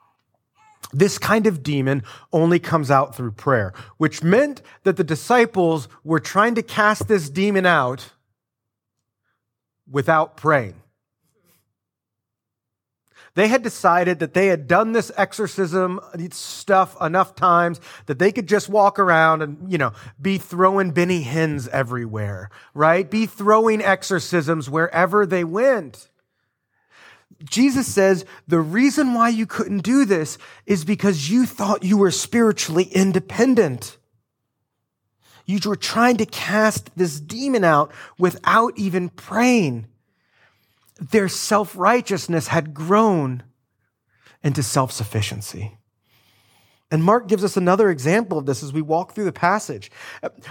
This 0.92 1.16
kind 1.16 1.46
of 1.46 1.62
demon 1.62 2.02
only 2.30 2.58
comes 2.58 2.90
out 2.90 3.16
through 3.16 3.32
prayer, 3.32 3.72
which 3.96 4.22
meant 4.22 4.60
that 4.82 4.98
the 4.98 5.04
disciples 5.04 5.88
were 6.04 6.20
trying 6.20 6.54
to 6.56 6.62
cast 6.62 7.08
this 7.08 7.30
demon 7.30 7.64
out 7.64 8.10
without 9.90 10.36
praying. 10.36 10.81
They 13.34 13.48
had 13.48 13.62
decided 13.62 14.18
that 14.18 14.34
they 14.34 14.48
had 14.48 14.68
done 14.68 14.92
this 14.92 15.10
exorcism 15.16 16.00
stuff 16.32 17.00
enough 17.00 17.34
times 17.34 17.80
that 18.06 18.18
they 18.18 18.30
could 18.30 18.46
just 18.46 18.68
walk 18.68 18.98
around 18.98 19.40
and, 19.40 19.72
you 19.72 19.78
know, 19.78 19.92
be 20.20 20.36
throwing 20.36 20.90
Benny 20.90 21.22
Hinn's 21.22 21.66
everywhere, 21.68 22.50
right? 22.74 23.10
Be 23.10 23.24
throwing 23.24 23.80
exorcisms 23.80 24.68
wherever 24.68 25.24
they 25.24 25.44
went. 25.44 26.10
Jesus 27.42 27.92
says 27.92 28.26
the 28.46 28.60
reason 28.60 29.14
why 29.14 29.30
you 29.30 29.46
couldn't 29.46 29.82
do 29.82 30.04
this 30.04 30.36
is 30.66 30.84
because 30.84 31.30
you 31.30 31.46
thought 31.46 31.82
you 31.82 31.96
were 31.96 32.10
spiritually 32.10 32.84
independent. 32.84 33.96
You 35.46 35.58
were 35.64 35.74
trying 35.74 36.18
to 36.18 36.26
cast 36.26 36.96
this 36.96 37.18
demon 37.18 37.64
out 37.64 37.92
without 38.18 38.74
even 38.76 39.08
praying 39.08 39.88
their 41.10 41.28
self 41.28 41.76
righteousness 41.76 42.48
had 42.48 42.74
grown 42.74 43.42
into 44.42 44.62
self 44.62 44.92
sufficiency. 44.92 45.78
And 46.90 47.02
Mark 47.02 47.26
gives 47.26 47.42
us 47.42 47.56
another 47.56 47.90
example 47.90 48.36
of 48.36 48.44
this 48.44 48.62
as 48.62 48.72
we 48.72 48.82
walk 48.82 49.14
through 49.14 49.24
the 49.24 49.32
passage. 49.32 49.90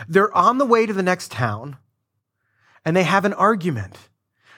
They're 0.08 0.36
on 0.36 0.58
the 0.58 0.66
way 0.66 0.88
to 0.88 0.94
the 0.94 1.04
next 1.04 1.32
town 1.32 1.78
and 2.84 2.98
they 2.98 3.04
have 3.04 3.26
an 3.26 3.34
argument. 3.34 3.96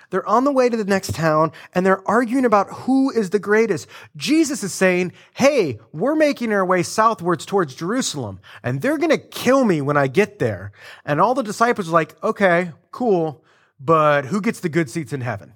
They're 0.09 0.25
on 0.25 0.45
the 0.45 0.51
way 0.51 0.69
to 0.69 0.77
the 0.77 0.85
next 0.85 1.13
town 1.13 1.51
and 1.73 1.85
they're 1.85 2.07
arguing 2.07 2.45
about 2.45 2.69
who 2.69 3.11
is 3.11 3.31
the 3.31 3.39
greatest. 3.39 3.87
Jesus 4.15 4.63
is 4.63 4.71
saying, 4.71 5.11
Hey, 5.33 5.79
we're 5.91 6.15
making 6.15 6.53
our 6.53 6.65
way 6.65 6.83
southwards 6.83 7.45
towards 7.45 7.75
Jerusalem 7.75 8.39
and 8.63 8.81
they're 8.81 8.97
going 8.97 9.09
to 9.09 9.17
kill 9.17 9.65
me 9.65 9.81
when 9.81 9.97
I 9.97 10.07
get 10.07 10.39
there. 10.39 10.71
And 11.03 11.19
all 11.19 11.35
the 11.35 11.43
disciples 11.43 11.89
are 11.89 11.93
like, 11.93 12.23
Okay, 12.23 12.71
cool. 12.91 13.43
But 13.77 14.25
who 14.25 14.39
gets 14.39 14.61
the 14.61 14.69
good 14.69 14.89
seats 14.89 15.11
in 15.11 15.19
heaven? 15.19 15.53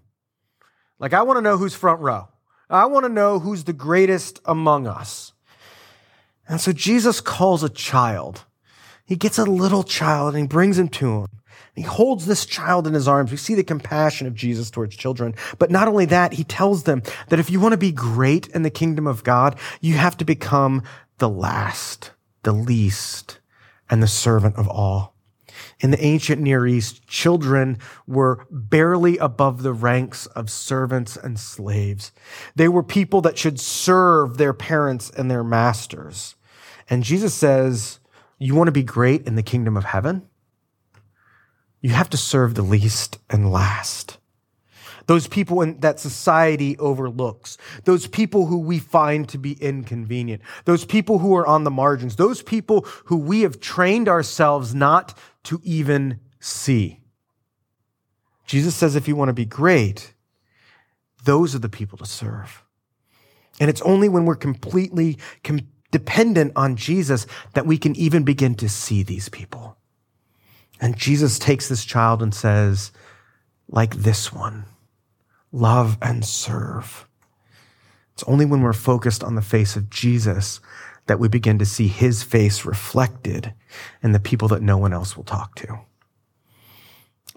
Like, 0.99 1.13
I 1.13 1.21
want 1.21 1.38
to 1.38 1.41
know 1.41 1.57
who's 1.57 1.75
front 1.75 2.01
row. 2.01 2.29
I 2.69 2.86
want 2.86 3.05
to 3.05 3.10
know 3.10 3.39
who's 3.39 3.63
the 3.63 3.73
greatest 3.73 4.41
among 4.45 4.88
us. 4.88 5.33
And 6.49 6.60
so 6.60 6.71
Jesus 6.71 7.21
calls 7.21 7.63
a 7.63 7.69
child. 7.69 8.45
He 9.05 9.15
gets 9.15 9.38
a 9.38 9.45
little 9.45 9.83
child 9.83 10.33
and 10.33 10.43
he 10.43 10.47
brings 10.47 10.77
him 10.77 10.89
to 10.89 11.21
him. 11.21 11.27
He 11.75 11.83
holds 11.83 12.25
this 12.25 12.45
child 12.45 12.88
in 12.88 12.93
his 12.93 13.07
arms. 13.07 13.29
We 13.29 13.38
see 13.38 13.53
the 13.53 13.63
compassion 13.63 14.25
of 14.25 14.33
Jesus 14.33 14.71
towards 14.71 14.95
children. 14.95 15.36
But 15.60 15.69
not 15.69 15.88
only 15.88 16.05
that, 16.05 16.33
he 16.33 16.43
tells 16.43 16.83
them 16.83 17.03
that 17.29 17.39
if 17.39 17.51
you 17.51 17.60
want 17.60 17.73
to 17.73 17.77
be 17.77 17.91
great 17.91 18.47
in 18.47 18.63
the 18.63 18.69
kingdom 18.69 19.05
of 19.05 19.23
God, 19.23 19.57
you 19.79 19.93
have 19.93 20.17
to 20.17 20.25
become 20.25 20.81
the 21.19 21.29
last, 21.29 22.12
the 22.43 22.51
least, 22.51 23.39
and 23.89 24.01
the 24.01 24.07
servant 24.07 24.55
of 24.55 24.67
all. 24.67 25.16
In 25.80 25.91
the 25.91 26.04
ancient 26.04 26.41
Near 26.41 26.65
East, 26.67 27.08
children 27.08 27.78
were 28.06 28.46
barely 28.50 29.17
above 29.17 29.63
the 29.63 29.74
ranks 29.74 30.26
of 30.28 30.50
servants 30.50 31.15
and 31.17 31.39
slaves. 31.39 32.12
They 32.56 32.67
were 32.67 32.84
people 32.84 33.22
that 33.22 33.38
should 33.38 33.60
serve 33.60 34.38
their 34.38 34.54
parents 34.54 35.10
and 35.10 35.30
their 35.30 35.43
masters. 35.43 36.36
And 36.89 37.04
Jesus 37.04 37.34
says, 37.34 38.00
You 38.39 38.56
want 38.56 38.67
to 38.67 38.72
be 38.72 38.84
great 38.84 39.28
in 39.28 39.36
the 39.36 39.43
kingdom 39.43 39.78
of 39.78 39.86
heaven? 39.86 40.28
You 41.82 41.91
have 41.91 42.10
to 42.10 42.17
serve 42.17 42.56
the 42.56 42.62
least 42.62 43.20
and 43.30 43.52
last. 43.52 44.17
Those 45.08 45.28
people 45.28 45.62
in, 45.62 45.80
that 45.80 46.00
society 46.00 46.78
overlooks. 46.78 47.58
Those 47.86 48.08
people 48.08 48.46
who 48.46 48.60
we 48.60 48.78
find 48.78 49.28
to 49.30 49.38
be 49.38 49.54
inconvenient. 49.54 50.41
Those 50.65 50.84
people 50.84 51.20
who 51.20 51.36
are 51.36 51.48
on 51.48 51.63
the 51.63 51.72
margins. 51.72 52.17
Those 52.17 52.41
people 52.41 52.82
who 53.06 53.15
we 53.15 53.41
have 53.41 53.62
trained 53.62 54.10
ourselves 54.10 54.76
not 54.76 55.17
to 55.47 55.62
even 55.63 56.19
see. 56.41 56.99
Jesus 58.45 58.75
says 58.75 58.95
if 58.97 59.07
you 59.07 59.15
want 59.15 59.29
to 59.29 59.33
be 59.33 59.45
great, 59.45 60.13
those 61.23 61.55
are 61.55 61.60
the 61.60 61.69
people 61.69 61.97
to 61.97 62.05
serve. 62.05 62.63
And 63.60 63.69
it's 63.69 63.81
only 63.83 64.10
when 64.10 64.25
we're 64.25 64.36
completely 64.36 65.17
com- 65.45 65.67
dependent 65.89 66.51
on 66.57 66.75
Jesus 66.75 67.25
that 67.53 67.65
we 67.65 67.77
can 67.77 67.95
even 67.95 68.23
begin 68.23 68.55
to 68.55 68.67
see 68.67 69.03
these 69.03 69.29
people. 69.29 69.77
And 70.81 70.97
Jesus 70.97 71.39
takes 71.39 71.69
this 71.69 71.86
child 71.86 72.21
and 72.21 72.36
says, 72.36 72.91
like 73.69 73.95
this 73.95 74.33
one, 74.33 74.65
love 75.53 75.97
and 76.01 76.25
serve. 76.25 77.07
It's 78.13 78.23
only 78.23 78.45
when 78.45 78.62
we're 78.62 78.73
focused 78.73 79.23
on 79.23 79.36
the 79.36 79.41
face 79.41 79.77
of 79.77 79.89
Jesus 79.89 80.60
that 81.08 81.20
we 81.20 81.28
begin 81.28 81.58
to 81.60 81.65
see 81.65 81.88
his 81.88 82.24
face 82.24 82.65
reflected 82.65 83.54
in 84.04 84.12
the 84.12 84.20
people 84.20 84.48
that 84.50 84.62
no 84.62 84.78
one 84.78 84.93
else 84.93 85.17
will 85.17 85.24
talk 85.24 85.56
to. 85.56 85.80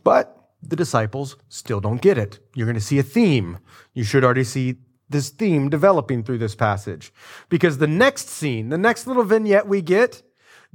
But 0.04 0.36
the 0.62 0.76
disciples 0.76 1.36
still 1.48 1.80
don't 1.80 2.02
get 2.02 2.18
it. 2.18 2.38
You're 2.54 2.66
going 2.66 2.74
to 2.74 2.80
see 2.80 2.98
a 2.98 3.02
theme. 3.02 3.58
You 3.94 4.04
should 4.04 4.24
already 4.24 4.44
see 4.44 4.76
this 5.08 5.30
theme 5.30 5.68
developing 5.68 6.22
through 6.22 6.38
this 6.38 6.54
passage. 6.54 7.12
Because 7.48 7.78
the 7.78 7.86
next 7.86 8.28
scene, 8.28 8.68
the 8.68 8.78
next 8.78 9.06
little 9.06 9.24
vignette 9.24 9.66
we 9.66 9.82
get, 9.82 10.22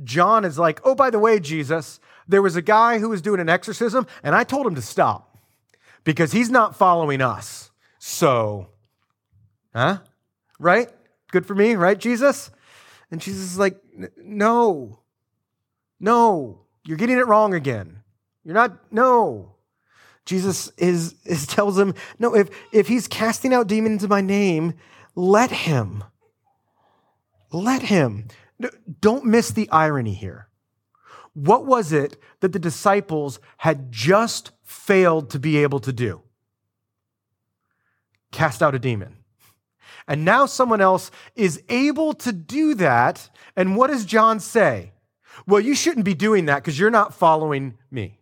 John 0.04 0.44
is 0.44 0.60
like, 0.60 0.82
oh, 0.84 0.96
by 0.96 1.10
the 1.10 1.20
way, 1.20 1.40
Jesus, 1.40 2.00
there 2.28 2.42
was 2.42 2.56
a 2.56 2.62
guy 2.62 3.00
who 3.00 3.10
was 3.10 3.22
doing 3.22 3.40
an 3.40 3.50
exorcism, 3.50 4.06
and 4.24 4.36
I 4.36 4.44
told 4.44 4.68
him 4.68 4.76
to 4.76 4.82
stop 4.82 5.38
because 6.04 6.32
he's 6.34 6.50
not 6.50 6.76
following 6.76 7.22
us. 7.22 7.72
So, 8.00 8.70
huh? 9.74 10.00
Right? 10.60 10.90
Good 11.32 11.46
for 11.46 11.56
me, 11.56 11.76
right, 11.76 11.98
Jesus? 11.98 12.52
And 13.12 13.22
Jesus 13.22 13.44
is 13.44 13.60
like, 13.60 13.80
no, 14.18 15.00
no, 16.00 16.66
you're 16.86 16.98
getting 16.98 17.18
it 17.18 17.28
wrong 17.28 17.54
again. 17.54 18.02
You're 18.44 18.56
not, 18.56 18.92
no. 18.92 19.56
Jesus 20.26 20.72
is, 20.78 21.16
is 21.24 21.46
tells 21.48 21.78
him, 21.78 21.94
no, 22.20 22.36
if, 22.36 22.50
if 22.72 22.88
he's 22.88 23.08
casting 23.08 23.54
out 23.54 23.68
demons 23.68 24.04
in 24.04 24.10
my 24.10 24.22
name, 24.22 24.74
let 25.16 25.52
him. 25.52 26.04
Let 27.52 27.84
him. 27.84 28.28
Don't 29.02 29.26
miss 29.26 29.52
the 29.52 29.70
irony 29.70 30.14
here. 30.14 30.50
What 31.34 31.66
was 31.66 31.92
it 31.92 32.18
that 32.40 32.54
the 32.54 32.60
disciples 32.60 33.40
had 33.58 33.92
just 33.92 34.52
failed 34.64 35.30
to 35.32 35.40
be 35.40 35.58
able 35.58 35.80
to 35.82 35.94
do? 35.94 36.22
Cast 38.32 38.64
out 38.64 38.76
a 38.76 38.80
demon. 38.80 39.18
And 40.08 40.26
now 40.26 40.46
someone 40.46 40.82
else 40.82 41.12
is 41.36 41.62
able 41.70 42.14
to 42.16 42.32
do 42.32 42.76
that. 42.76 43.30
And 43.56 43.76
what 43.76 43.90
does 43.90 44.06
John 44.06 44.40
say? 44.40 44.92
Well, 45.48 45.60
you 45.60 45.76
shouldn't 45.76 46.06
be 46.06 46.14
doing 46.14 46.46
that 46.46 46.64
because 46.64 46.80
you're 46.80 46.92
not 46.92 47.14
following 47.14 47.78
me. 47.92 48.20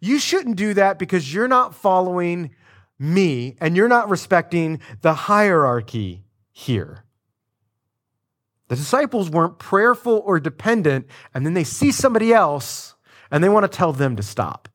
You 0.00 0.18
shouldn't 0.18 0.56
do 0.56 0.74
that 0.74 0.98
because 0.98 1.32
you're 1.32 1.48
not 1.48 1.74
following 1.74 2.50
me 2.98 3.56
and 3.60 3.76
you're 3.76 3.88
not 3.88 4.08
respecting 4.08 4.80
the 5.02 5.14
hierarchy 5.14 6.24
here. 6.52 7.04
The 8.68 8.76
disciples 8.76 9.30
weren't 9.30 9.58
prayerful 9.58 10.22
or 10.24 10.40
dependent, 10.40 11.06
and 11.32 11.46
then 11.46 11.54
they 11.54 11.64
see 11.64 11.92
somebody 11.92 12.32
else 12.32 12.94
and 13.30 13.42
they 13.42 13.48
want 13.48 13.70
to 13.70 13.76
tell 13.76 13.92
them 13.92 14.16
to 14.16 14.22
stop. 14.22 14.68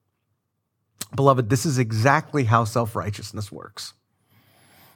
Beloved, 1.15 1.49
this 1.49 1.65
is 1.65 1.77
exactly 1.77 2.45
how 2.45 2.63
self 2.63 2.95
righteousness 2.95 3.51
works. 3.51 3.93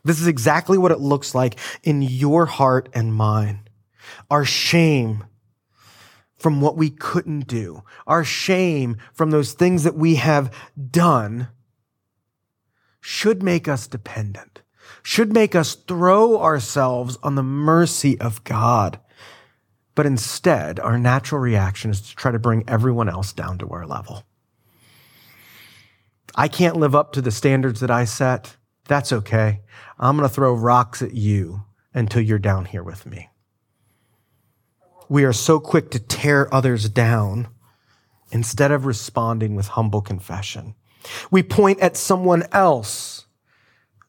This 0.05 0.21
is 0.21 0.27
exactly 0.27 0.77
what 0.77 0.93
it 0.93 0.99
looks 0.99 1.35
like 1.35 1.59
in 1.83 2.01
your 2.01 2.45
heart 2.45 2.87
and 2.93 3.13
mine. 3.13 3.67
Our 4.31 4.45
shame 4.45 5.25
from 6.37 6.61
what 6.61 6.77
we 6.77 6.89
couldn't 6.89 7.47
do, 7.47 7.83
our 8.07 8.23
shame 8.23 8.97
from 9.13 9.31
those 9.31 9.53
things 9.53 9.83
that 9.83 9.95
we 9.95 10.15
have 10.15 10.53
done 10.91 11.49
should 13.01 13.43
make 13.43 13.67
us 13.67 13.87
dependent 13.87 14.61
should 15.05 15.31
make 15.31 15.53
us 15.53 15.75
throw 15.75 16.41
ourselves 16.41 17.15
on 17.21 17.35
the 17.35 17.43
mercy 17.43 18.19
of 18.19 18.43
God. 18.43 18.99
But 19.93 20.07
instead, 20.07 20.79
our 20.79 20.97
natural 20.97 21.39
reaction 21.39 21.91
is 21.91 22.01
to 22.01 22.15
try 22.15 22.31
to 22.31 22.39
bring 22.39 22.63
everyone 22.67 23.07
else 23.07 23.31
down 23.31 23.59
to 23.59 23.69
our 23.69 23.85
level. 23.85 24.23
I 26.35 26.47
can't 26.47 26.75
live 26.75 26.95
up 26.95 27.13
to 27.13 27.21
the 27.21 27.29
standards 27.29 27.79
that 27.81 27.91
I 27.91 28.05
set. 28.05 28.57
That's 28.87 29.13
okay. 29.13 29.61
I'm 29.99 30.17
going 30.17 30.27
to 30.27 30.33
throw 30.33 30.53
rocks 30.53 31.01
at 31.01 31.13
you 31.13 31.63
until 31.93 32.21
you're 32.21 32.39
down 32.39 32.65
here 32.65 32.83
with 32.83 33.05
me. 33.05 33.29
We 35.07 35.23
are 35.23 35.33
so 35.33 35.59
quick 35.59 35.91
to 35.91 35.99
tear 35.99 36.53
others 36.53 36.89
down 36.89 37.47
instead 38.31 38.71
of 38.71 38.85
responding 38.85 39.55
with 39.55 39.67
humble 39.69 40.01
confession. 40.01 40.75
We 41.31 41.43
point 41.43 41.79
at 41.79 41.95
someone 41.95 42.43
else 42.51 43.27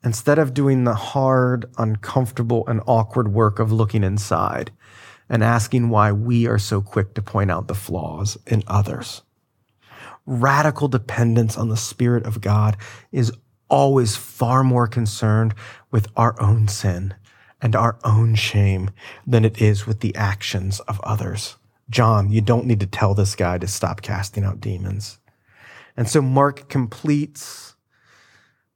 instead 0.03 0.38
of 0.38 0.55
doing 0.55 0.85
the 0.85 0.94
hard, 0.94 1.66
uncomfortable, 1.79 2.66
and 2.66 2.81
awkward 2.87 3.33
work 3.33 3.59
of 3.59 3.72
looking 3.72 4.03
inside 4.03 4.70
and 5.29 5.42
asking 5.42 5.88
why 5.88 6.12
we 6.12 6.46
are 6.46 6.59
so 6.59 6.81
quick 6.81 7.14
to 7.14 7.22
point 7.22 7.51
out 7.51 7.68
the 7.68 7.75
flaws 7.75 8.38
in 8.46 8.62
others. 8.66 9.22
Radical 10.25 10.88
dependence 10.88 11.57
on 11.57 11.68
the 11.68 11.77
Spirit 11.77 12.25
of 12.25 12.40
God 12.40 12.77
is 13.12 13.33
always 13.68 14.16
far 14.16 14.62
more 14.62 14.87
concerned 14.87 15.55
with 15.90 16.09
our 16.16 16.40
own 16.40 16.68
sin 16.68 17.14
and 17.61 17.74
our 17.74 17.98
own 18.05 18.35
shame 18.35 18.90
than 19.26 19.44
it 19.44 19.61
is 19.61 19.87
with 19.87 20.00
the 20.00 20.14
actions 20.14 20.81
of 20.81 21.00
others. 21.00 21.57
John, 21.88 22.31
you 22.31 22.40
don't 22.40 22.66
need 22.66 22.81
to 22.81 22.87
tell 22.87 23.14
this 23.14 23.35
guy 23.35 23.59
to 23.59 23.66
stop 23.66 24.02
casting 24.02 24.44
out 24.44 24.61
demons. 24.61 25.18
And 25.96 26.09
so 26.09 26.20
Mark 26.20 26.68
completes 26.68 27.74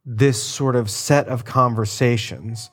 this 0.05 0.43
sort 0.43 0.77
of 0.77 0.91
set 0.91 1.29
of 1.29 1.45
conversations, 1.45 2.71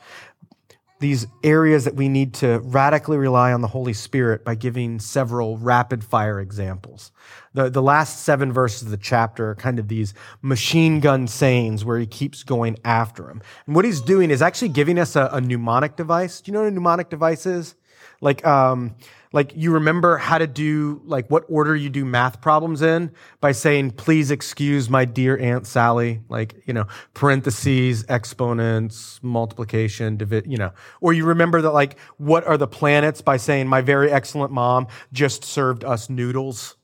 these 0.99 1.27
areas 1.43 1.85
that 1.85 1.95
we 1.95 2.09
need 2.09 2.33
to 2.35 2.59
radically 2.63 3.17
rely 3.17 3.53
on 3.53 3.61
the 3.61 3.67
Holy 3.67 3.93
Spirit 3.93 4.43
by 4.43 4.55
giving 4.55 4.99
several 4.99 5.57
rapid 5.57 6.03
fire 6.03 6.39
examples. 6.39 7.11
The, 7.53 7.69
the 7.69 7.81
last 7.81 8.23
seven 8.23 8.51
verses 8.51 8.83
of 8.83 8.89
the 8.89 8.97
chapter 8.97 9.51
are 9.51 9.55
kind 9.55 9.79
of 9.79 9.87
these 9.87 10.13
machine 10.41 10.99
gun 10.99 11.27
sayings 11.27 11.85
where 11.85 11.99
he 11.99 12.07
keeps 12.07 12.43
going 12.43 12.77
after 12.83 13.29
him. 13.29 13.41
And 13.65 13.75
what 13.75 13.85
he's 13.85 14.01
doing 14.01 14.31
is 14.31 14.41
actually 14.41 14.69
giving 14.69 14.97
us 14.97 15.15
a, 15.15 15.29
a 15.31 15.41
mnemonic 15.41 15.95
device. 15.95 16.41
Do 16.41 16.49
you 16.49 16.53
know 16.53 16.61
what 16.61 16.69
a 16.69 16.71
mnemonic 16.71 17.09
device 17.09 17.45
is? 17.45 17.75
Like, 18.19 18.45
um, 18.45 18.95
like 19.33 19.51
you 19.55 19.71
remember 19.71 20.17
how 20.17 20.37
to 20.37 20.47
do 20.47 21.01
like 21.05 21.29
what 21.29 21.43
order 21.49 21.75
you 21.75 21.89
do 21.89 22.05
math 22.05 22.41
problems 22.41 22.81
in? 22.81 23.11
By 23.41 23.51
saying 23.51 23.91
please 23.91 24.31
excuse 24.31 24.89
my 24.89 25.05
dear 25.05 25.37
aunt 25.37 25.67
sally 25.67 26.21
like 26.29 26.55
you 26.65 26.73
know 26.73 26.85
parentheses 27.13 28.05
exponents 28.09 29.19
multiplication 29.21 30.17
divi- 30.17 30.43
you 30.45 30.57
know. 30.57 30.71
Or 31.01 31.13
you 31.13 31.25
remember 31.25 31.61
that 31.61 31.71
like 31.71 31.97
what 32.17 32.45
are 32.45 32.57
the 32.57 32.67
planets? 32.67 33.21
By 33.21 33.37
saying 33.37 33.67
my 33.67 33.81
very 33.81 34.11
excellent 34.11 34.51
mom 34.51 34.87
just 35.11 35.43
served 35.43 35.83
us 35.83 36.09
noodles 36.09 36.75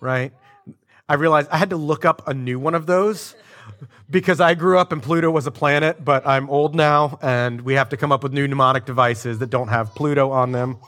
right? 0.00 0.32
I 1.08 1.14
realized 1.14 1.48
i 1.50 1.56
had 1.56 1.70
to 1.70 1.76
look 1.76 2.04
up 2.04 2.26
a 2.28 2.34
new 2.34 2.58
one 2.58 2.74
of 2.74 2.86
those 2.86 3.34
because 4.10 4.40
I 4.40 4.54
grew 4.54 4.78
up 4.78 4.92
and 4.92 5.02
Pluto 5.02 5.30
was 5.30 5.46
a 5.46 5.50
planet, 5.50 6.04
but 6.04 6.26
I'm 6.26 6.48
old 6.50 6.74
now 6.74 7.18
and 7.22 7.60
we 7.62 7.74
have 7.74 7.88
to 7.90 7.96
come 7.96 8.12
up 8.12 8.22
with 8.22 8.32
new 8.32 8.46
mnemonic 8.46 8.84
devices 8.84 9.38
that 9.40 9.50
don't 9.50 9.68
have 9.68 9.94
Pluto 9.94 10.30
on 10.30 10.52
them. 10.52 10.78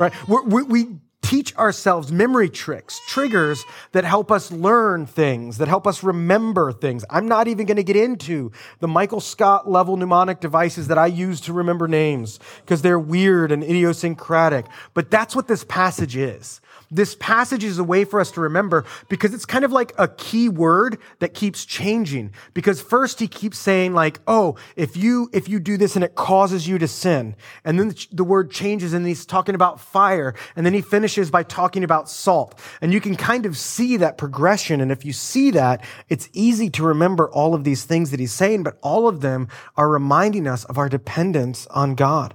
Right? 0.00 0.12
We're, 0.26 0.42
we 0.44 0.62
we 0.62 0.86
teach 1.22 1.54
ourselves 1.56 2.10
memory 2.10 2.48
tricks, 2.48 3.00
triggers 3.06 3.64
that 3.92 4.02
help 4.02 4.32
us 4.32 4.50
learn 4.50 5.06
things, 5.06 5.58
that 5.58 5.68
help 5.68 5.86
us 5.86 6.02
remember 6.02 6.72
things. 6.72 7.04
I'm 7.08 7.28
not 7.28 7.46
even 7.46 7.66
going 7.66 7.76
to 7.76 7.84
get 7.84 7.94
into 7.94 8.50
the 8.80 8.88
Michael 8.88 9.20
Scott 9.20 9.70
level 9.70 9.96
mnemonic 9.96 10.40
devices 10.40 10.88
that 10.88 10.98
I 10.98 11.06
use 11.06 11.40
to 11.42 11.52
remember 11.52 11.86
names 11.86 12.40
because 12.62 12.82
they're 12.82 12.98
weird 12.98 13.52
and 13.52 13.62
idiosyncratic. 13.62 14.66
But 14.92 15.10
that's 15.10 15.36
what 15.36 15.46
this 15.46 15.62
passage 15.62 16.16
is. 16.16 16.60
This 16.90 17.14
passage 17.20 17.62
is 17.62 17.78
a 17.78 17.84
way 17.84 18.04
for 18.04 18.20
us 18.20 18.32
to 18.32 18.40
remember 18.40 18.84
because 19.08 19.32
it's 19.32 19.46
kind 19.46 19.64
of 19.64 19.70
like 19.70 19.92
a 19.96 20.08
key 20.08 20.48
word 20.48 20.98
that 21.20 21.34
keeps 21.34 21.64
changing. 21.64 22.32
Because 22.52 22.82
first 22.82 23.20
he 23.20 23.28
keeps 23.28 23.58
saying 23.58 23.94
like, 23.94 24.18
oh, 24.26 24.56
if 24.74 24.96
you, 24.96 25.30
if 25.32 25.48
you 25.48 25.60
do 25.60 25.76
this 25.76 25.94
and 25.94 26.04
it 26.04 26.16
causes 26.16 26.66
you 26.66 26.78
to 26.78 26.88
sin. 26.88 27.36
And 27.64 27.78
then 27.78 27.94
the 28.10 28.24
word 28.24 28.50
changes 28.50 28.92
and 28.92 29.06
he's 29.06 29.24
talking 29.24 29.54
about 29.54 29.80
fire. 29.80 30.34
And 30.56 30.66
then 30.66 30.74
he 30.74 30.80
finishes 30.80 31.30
by 31.30 31.44
talking 31.44 31.84
about 31.84 32.08
salt. 32.08 32.58
And 32.80 32.92
you 32.92 33.00
can 33.00 33.14
kind 33.14 33.46
of 33.46 33.56
see 33.56 33.96
that 33.98 34.18
progression. 34.18 34.80
And 34.80 34.90
if 34.90 35.04
you 35.04 35.12
see 35.12 35.52
that, 35.52 35.84
it's 36.08 36.28
easy 36.32 36.70
to 36.70 36.82
remember 36.82 37.30
all 37.30 37.54
of 37.54 37.62
these 37.62 37.84
things 37.84 38.10
that 38.10 38.18
he's 38.18 38.32
saying, 38.32 38.64
but 38.64 38.78
all 38.82 39.06
of 39.06 39.20
them 39.20 39.46
are 39.76 39.88
reminding 39.88 40.48
us 40.48 40.64
of 40.64 40.76
our 40.76 40.88
dependence 40.88 41.68
on 41.68 41.94
God. 41.94 42.34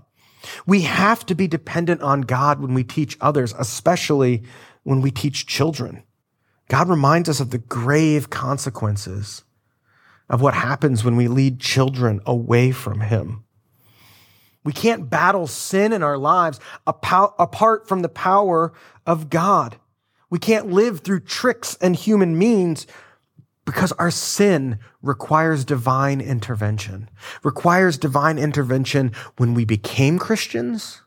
We 0.65 0.81
have 0.81 1.25
to 1.27 1.35
be 1.35 1.47
dependent 1.47 2.01
on 2.01 2.21
God 2.21 2.59
when 2.59 2.73
we 2.73 2.83
teach 2.83 3.17
others, 3.21 3.53
especially 3.57 4.43
when 4.83 5.01
we 5.01 5.11
teach 5.11 5.45
children. 5.45 6.03
God 6.67 6.89
reminds 6.89 7.29
us 7.29 7.39
of 7.39 7.51
the 7.51 7.57
grave 7.57 8.29
consequences 8.29 9.43
of 10.29 10.41
what 10.41 10.53
happens 10.53 11.03
when 11.03 11.15
we 11.15 11.27
lead 11.27 11.59
children 11.59 12.19
away 12.25 12.71
from 12.71 13.01
Him. 13.01 13.43
We 14.63 14.73
can't 14.73 15.09
battle 15.09 15.45
sin 15.45 15.93
in 15.93 16.01
our 16.01 16.17
lives 16.17 16.59
apart 16.87 17.87
from 17.87 18.01
the 18.01 18.09
power 18.09 18.73
of 19.05 19.29
God. 19.29 19.77
We 20.31 20.39
can't 20.39 20.71
live 20.71 21.01
through 21.01 21.19
tricks 21.21 21.77
and 21.79 21.95
human 21.95 22.37
means 22.37 22.87
because 23.65 23.91
our 23.93 24.11
sin 24.11 24.79
requires 25.01 25.65
divine 25.65 26.21
intervention, 26.21 27.09
requires 27.43 27.97
divine 27.97 28.37
intervention 28.37 29.11
when 29.37 29.53
we 29.53 29.65
became 29.65 30.19
Christians 30.19 31.01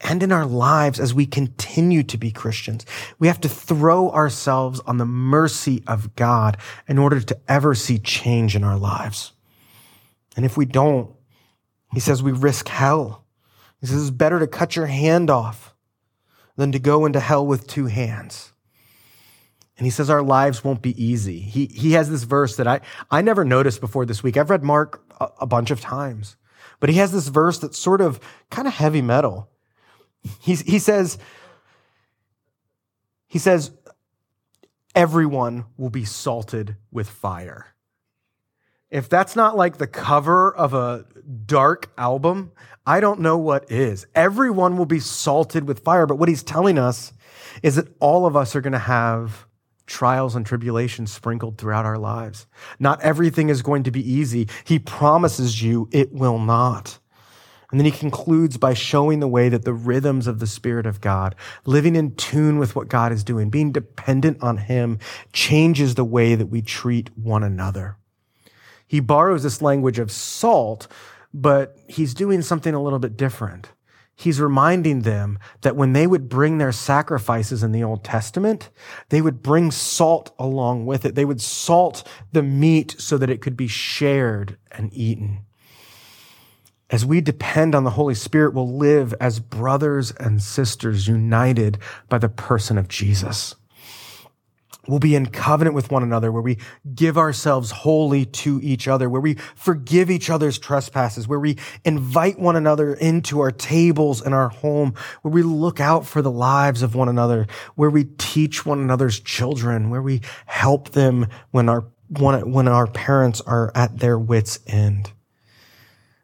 and 0.00 0.22
in 0.22 0.32
our 0.32 0.46
lives 0.46 0.98
as 0.98 1.12
we 1.12 1.26
continue 1.26 2.02
to 2.02 2.16
be 2.16 2.30
Christians. 2.30 2.86
We 3.18 3.26
have 3.26 3.40
to 3.42 3.48
throw 3.48 4.10
ourselves 4.10 4.80
on 4.80 4.96
the 4.96 5.04
mercy 5.04 5.84
of 5.86 6.16
God 6.16 6.56
in 6.88 6.98
order 6.98 7.20
to 7.20 7.38
ever 7.46 7.74
see 7.74 7.98
change 7.98 8.56
in 8.56 8.64
our 8.64 8.78
lives. 8.78 9.32
And 10.36 10.46
if 10.46 10.56
we 10.56 10.64
don't, 10.64 11.14
he 11.92 12.00
says 12.00 12.22
we 12.22 12.32
risk 12.32 12.68
hell. 12.68 13.26
He 13.80 13.86
says 13.86 14.02
it's 14.02 14.10
better 14.10 14.38
to 14.38 14.46
cut 14.46 14.76
your 14.76 14.86
hand 14.86 15.28
off 15.28 15.74
than 16.56 16.72
to 16.72 16.78
go 16.78 17.04
into 17.04 17.20
hell 17.20 17.46
with 17.46 17.66
two 17.66 17.86
hands. 17.86 18.52
And 19.80 19.86
he 19.86 19.90
says 19.90 20.10
our 20.10 20.22
lives 20.22 20.62
won't 20.62 20.82
be 20.82 21.02
easy. 21.02 21.40
He, 21.40 21.64
he 21.64 21.92
has 21.92 22.10
this 22.10 22.24
verse 22.24 22.56
that 22.56 22.68
I, 22.68 22.82
I 23.10 23.22
never 23.22 23.46
noticed 23.46 23.80
before 23.80 24.04
this 24.04 24.22
week. 24.22 24.36
I've 24.36 24.50
read 24.50 24.62
Mark 24.62 25.02
a, 25.18 25.28
a 25.40 25.46
bunch 25.46 25.70
of 25.70 25.80
times, 25.80 26.36
but 26.80 26.90
he 26.90 26.96
has 26.96 27.12
this 27.12 27.28
verse 27.28 27.58
that's 27.58 27.78
sort 27.78 28.02
of 28.02 28.20
kind 28.50 28.68
of 28.68 28.74
heavy 28.74 29.00
metal. 29.00 29.48
He's, 30.38 30.60
he 30.60 30.78
says, 30.78 31.16
he 33.26 33.38
says, 33.38 33.70
everyone 34.94 35.64
will 35.78 35.88
be 35.88 36.04
salted 36.04 36.76
with 36.90 37.08
fire. 37.08 37.68
If 38.90 39.08
that's 39.08 39.34
not 39.34 39.56
like 39.56 39.78
the 39.78 39.86
cover 39.86 40.54
of 40.54 40.74
a 40.74 41.06
dark 41.46 41.90
album, 41.96 42.52
I 42.84 43.00
don't 43.00 43.20
know 43.20 43.38
what 43.38 43.72
is. 43.72 44.06
Everyone 44.14 44.76
will 44.76 44.84
be 44.84 45.00
salted 45.00 45.66
with 45.66 45.84
fire. 45.84 46.04
But 46.04 46.16
what 46.16 46.28
he's 46.28 46.42
telling 46.42 46.76
us 46.76 47.14
is 47.62 47.76
that 47.76 47.88
all 47.98 48.26
of 48.26 48.36
us 48.36 48.54
are 48.54 48.60
going 48.60 48.74
to 48.74 48.78
have 48.78 49.46
trials 49.90 50.36
and 50.36 50.46
tribulations 50.46 51.12
sprinkled 51.12 51.58
throughout 51.58 51.84
our 51.84 51.98
lives. 51.98 52.46
Not 52.78 53.02
everything 53.02 53.48
is 53.48 53.60
going 53.60 53.82
to 53.82 53.90
be 53.90 54.08
easy. 54.08 54.48
He 54.64 54.78
promises 54.78 55.62
you 55.62 55.88
it 55.90 56.12
will 56.12 56.38
not. 56.38 56.98
And 57.70 57.78
then 57.78 57.84
he 57.84 57.90
concludes 57.90 58.56
by 58.56 58.74
showing 58.74 59.20
the 59.20 59.28
way 59.28 59.48
that 59.48 59.64
the 59.64 59.72
rhythms 59.72 60.26
of 60.26 60.38
the 60.38 60.46
Spirit 60.46 60.86
of 60.86 61.00
God, 61.00 61.34
living 61.64 61.96
in 61.96 62.14
tune 62.14 62.58
with 62.58 62.74
what 62.74 62.88
God 62.88 63.12
is 63.12 63.22
doing, 63.22 63.50
being 63.50 63.72
dependent 63.72 64.42
on 64.42 64.56
Him, 64.56 64.98
changes 65.32 65.94
the 65.94 66.04
way 66.04 66.34
that 66.34 66.46
we 66.46 66.62
treat 66.62 67.16
one 67.16 67.42
another. 67.42 67.96
He 68.88 68.98
borrows 68.98 69.44
this 69.44 69.62
language 69.62 70.00
of 70.00 70.10
salt, 70.10 70.88
but 71.32 71.76
he's 71.86 72.12
doing 72.12 72.42
something 72.42 72.74
a 72.74 72.82
little 72.82 72.98
bit 72.98 73.16
different 73.16 73.70
he's 74.20 74.40
reminding 74.40 75.02
them 75.02 75.38
that 75.62 75.76
when 75.76 75.92
they 75.92 76.06
would 76.06 76.28
bring 76.28 76.58
their 76.58 76.72
sacrifices 76.72 77.62
in 77.62 77.72
the 77.72 77.82
Old 77.82 78.04
Testament, 78.04 78.70
they 79.08 79.22
would 79.22 79.42
bring 79.42 79.70
salt 79.70 80.34
along 80.38 80.86
with 80.86 81.04
it. 81.04 81.14
They 81.14 81.24
would 81.24 81.40
salt 81.40 82.06
the 82.32 82.42
meat 82.42 82.96
so 82.98 83.16
that 83.18 83.30
it 83.30 83.40
could 83.40 83.56
be 83.56 83.68
shared 83.68 84.56
and 84.72 84.92
eaten. 84.92 85.40
As 86.90 87.06
we 87.06 87.20
depend 87.20 87.74
on 87.74 87.84
the 87.84 87.90
Holy 87.90 88.14
Spirit, 88.14 88.52
we'll 88.52 88.76
live 88.76 89.14
as 89.20 89.38
brothers 89.38 90.10
and 90.12 90.42
sisters 90.42 91.06
united 91.06 91.78
by 92.08 92.18
the 92.18 92.28
person 92.28 92.76
of 92.76 92.88
Jesus. 92.88 93.54
We'll 94.90 94.98
be 94.98 95.14
in 95.14 95.26
covenant 95.26 95.76
with 95.76 95.92
one 95.92 96.02
another, 96.02 96.32
where 96.32 96.42
we 96.42 96.58
give 96.94 97.16
ourselves 97.16 97.70
wholly 97.70 98.24
to 98.26 98.58
each 98.60 98.88
other, 98.88 99.08
where 99.08 99.20
we 99.20 99.34
forgive 99.54 100.10
each 100.10 100.28
other's 100.28 100.58
trespasses, 100.58 101.28
where 101.28 101.38
we 101.38 101.58
invite 101.84 102.40
one 102.40 102.56
another 102.56 102.94
into 102.94 103.38
our 103.38 103.52
tables 103.52 104.20
and 104.20 104.34
our 104.34 104.48
home, 104.48 104.94
where 105.22 105.32
we 105.32 105.44
look 105.44 105.78
out 105.78 106.06
for 106.06 106.22
the 106.22 106.30
lives 106.30 106.82
of 106.82 106.96
one 106.96 107.08
another, 107.08 107.46
where 107.76 107.88
we 107.88 108.04
teach 108.18 108.66
one 108.66 108.80
another's 108.80 109.20
children, 109.20 109.90
where 109.90 110.02
we 110.02 110.22
help 110.46 110.90
them 110.90 111.28
when 111.52 111.68
our, 111.68 111.86
when 112.08 112.66
our 112.66 112.88
parents 112.88 113.40
are 113.42 113.70
at 113.76 114.00
their 114.00 114.18
wits' 114.18 114.58
end. 114.66 115.12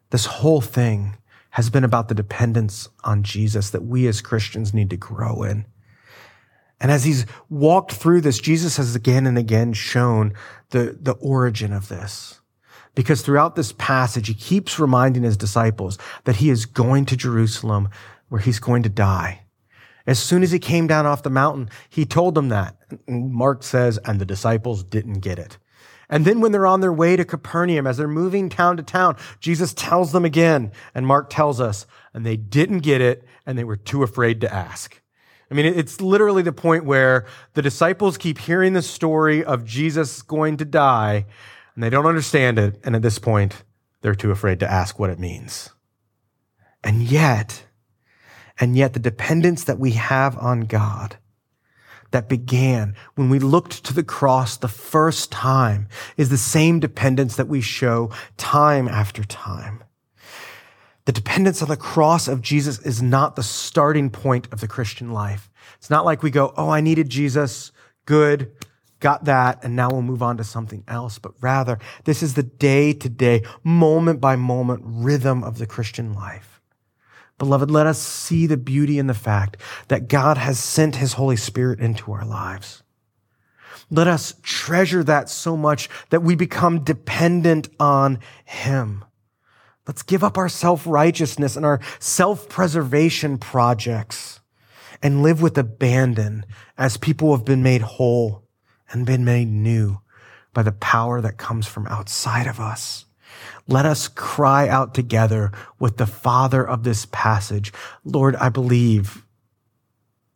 This 0.09 0.25
whole 0.25 0.61
thing 0.61 1.15
has 1.51 1.69
been 1.69 1.85
about 1.85 2.09
the 2.09 2.15
dependence 2.15 2.89
on 3.05 3.23
Jesus 3.23 3.69
that 3.69 3.85
we 3.85 4.07
as 4.07 4.19
Christians 4.19 4.73
need 4.73 4.89
to 4.89 4.97
grow 4.97 5.43
in. 5.43 5.65
And 6.79 6.91
as 6.91 7.03
he's 7.03 7.25
walked 7.49 7.93
through 7.93 8.21
this, 8.21 8.39
Jesus 8.39 8.77
has 8.77 8.95
again 8.95 9.25
and 9.25 9.37
again 9.37 9.73
shown 9.73 10.33
the, 10.69 10.97
the 10.99 11.13
origin 11.13 11.73
of 11.73 11.87
this. 11.87 12.39
Because 12.93 13.21
throughout 13.21 13.55
this 13.55 13.73
passage, 13.73 14.27
he 14.27 14.33
keeps 14.33 14.79
reminding 14.79 15.23
his 15.23 15.37
disciples 15.37 15.97
that 16.23 16.37
he 16.37 16.49
is 16.49 16.65
going 16.65 17.05
to 17.05 17.17
Jerusalem 17.17 17.89
where 18.29 18.41
he's 18.41 18.59
going 18.59 18.83
to 18.83 18.89
die. 18.89 19.43
As 20.05 20.19
soon 20.19 20.41
as 20.41 20.51
he 20.51 20.59
came 20.59 20.87
down 20.87 21.05
off 21.05 21.23
the 21.23 21.29
mountain, 21.29 21.69
he 21.89 22.05
told 22.05 22.33
them 22.33 22.49
that. 22.49 22.75
Mark 23.07 23.61
says, 23.61 23.99
and 24.05 24.19
the 24.19 24.25
disciples 24.25 24.83
didn't 24.83 25.19
get 25.19 25.37
it. 25.37 25.57
And 26.09 26.23
then 26.23 26.39
when 26.39 26.53
they're 26.53 26.65
on 26.65 26.79
their 26.79 26.93
way 26.93 27.17
to 27.17 27.25
Capernaum, 27.25 27.85
as 27.85 27.97
they're 27.97 28.07
moving 28.07 28.49
town 28.49 28.77
to 28.77 28.83
town, 28.83 29.17
Jesus 29.39 29.73
tells 29.73 30.13
them 30.13 30.23
again. 30.23 30.71
And 30.95 31.05
Mark 31.05 31.29
tells 31.29 31.59
us, 31.59 31.85
and 32.13 32.25
they 32.25 32.37
didn't 32.37 32.79
get 32.79 33.01
it, 33.01 33.25
and 33.45 33.57
they 33.57 33.65
were 33.65 33.75
too 33.75 34.03
afraid 34.03 34.39
to 34.41 34.53
ask. 34.53 35.01
I 35.49 35.53
mean, 35.53 35.65
it's 35.65 36.01
literally 36.01 36.41
the 36.41 36.51
point 36.51 36.83
where 36.83 37.25
the 37.53 37.61
disciples 37.61 38.17
keep 38.17 38.37
hearing 38.37 38.73
the 38.73 38.81
story 38.81 39.43
of 39.43 39.63
Jesus 39.63 40.21
going 40.21 40.57
to 40.57 40.65
die 40.65 41.25
and 41.73 41.83
they 41.83 41.89
don't 41.89 42.05
understand 42.05 42.59
it. 42.59 42.79
And 42.83 42.95
at 42.95 43.01
this 43.01 43.17
point, 43.19 43.63
they're 44.01 44.15
too 44.15 44.31
afraid 44.31 44.59
to 44.59 44.71
ask 44.71 44.99
what 44.99 45.09
it 45.09 45.19
means. 45.19 45.69
And 46.83 47.01
yet, 47.03 47.65
and 48.59 48.75
yet 48.75 48.93
the 48.93 48.99
dependence 48.99 49.63
that 49.63 49.79
we 49.79 49.91
have 49.91 50.37
on 50.37 50.61
God 50.61 51.17
that 52.11 52.29
began 52.29 52.95
when 53.15 53.29
we 53.29 53.39
looked 53.39 53.83
to 53.85 53.93
the 53.93 54.03
cross 54.03 54.57
the 54.57 54.67
first 54.67 55.31
time 55.31 55.87
is 56.15 56.29
the 56.29 56.37
same 56.37 56.79
dependence 56.79 57.35
that 57.35 57.47
we 57.47 57.61
show 57.61 58.11
time 58.37 58.87
after 58.87 59.23
time. 59.23 59.83
The 61.07 61.13
dependence 61.13 61.61
on 61.61 61.69
the 61.69 61.77
cross 61.77 62.27
of 62.27 62.41
Jesus 62.41 62.79
is 62.79 63.01
not 63.01 63.37
the 63.37 63.41
starting 63.41 64.09
point 64.09 64.49
of 64.51 64.59
the 64.59 64.67
Christian 64.67 65.13
life. 65.13 65.49
It's 65.77 65.89
not 65.89 66.03
like 66.03 66.21
we 66.21 66.29
go, 66.29 66.53
oh, 66.57 66.67
I 66.67 66.81
needed 66.81 67.07
Jesus, 67.07 67.71
good, 68.03 68.51
got 68.99 69.23
that, 69.23 69.63
and 69.63 69.73
now 69.73 69.89
we'll 69.89 70.01
move 70.01 70.21
on 70.21 70.35
to 70.35 70.43
something 70.43 70.83
else. 70.85 71.17
But 71.17 71.31
rather, 71.39 71.79
this 72.03 72.21
is 72.21 72.33
the 72.33 72.43
day 72.43 72.91
to 72.91 73.07
day, 73.07 73.43
moment 73.63 74.19
by 74.19 74.35
moment 74.35 74.81
rhythm 74.83 75.45
of 75.45 75.59
the 75.59 75.65
Christian 75.65 76.13
life. 76.13 76.59
Beloved, 77.37 77.71
let 77.71 77.87
us 77.87 77.99
see 78.01 78.45
the 78.45 78.57
beauty 78.57 78.99
in 78.99 79.07
the 79.07 79.13
fact 79.13 79.55
that 79.87 80.09
God 80.09 80.37
has 80.37 80.59
sent 80.59 80.97
his 80.97 81.13
Holy 81.13 81.37
Spirit 81.37 81.79
into 81.79 82.11
our 82.11 82.25
lives. 82.25 82.83
Let 83.89 84.07
us 84.07 84.33
treasure 84.43 85.05
that 85.05 85.29
so 85.29 85.55
much 85.55 85.87
that 86.09 86.21
we 86.21 86.35
become 86.35 86.83
dependent 86.83 87.69
on 87.79 88.19
him. 88.43 89.05
Let's 89.87 90.03
give 90.03 90.23
up 90.23 90.37
our 90.37 90.49
self 90.49 90.85
righteousness 90.85 91.55
and 91.55 91.65
our 91.65 91.79
self 91.99 92.49
preservation 92.49 93.37
projects 93.37 94.41
and 95.01 95.23
live 95.23 95.41
with 95.41 95.57
abandon 95.57 96.45
as 96.77 96.97
people 96.97 97.35
have 97.35 97.45
been 97.45 97.63
made 97.63 97.81
whole 97.81 98.43
and 98.91 99.05
been 99.05 99.23
made 99.23 99.47
new 99.47 100.01
by 100.53 100.63
the 100.63 100.71
power 100.71 101.21
that 101.21 101.37
comes 101.37 101.67
from 101.67 101.87
outside 101.87 102.47
of 102.47 102.59
us. 102.59 103.05
Let 103.67 103.85
us 103.85 104.07
cry 104.07 104.67
out 104.67 104.93
together 104.93 105.51
with 105.79 105.97
the 105.97 106.07
father 106.07 106.67
of 106.67 106.83
this 106.83 107.05
passage. 107.11 107.71
Lord, 108.03 108.35
I 108.37 108.49
believe, 108.49 109.25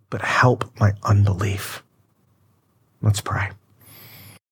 but 0.10 0.22
help 0.22 0.80
my 0.80 0.94
unbelief. 1.04 1.84
Let's 3.02 3.22
pray. 3.22 3.52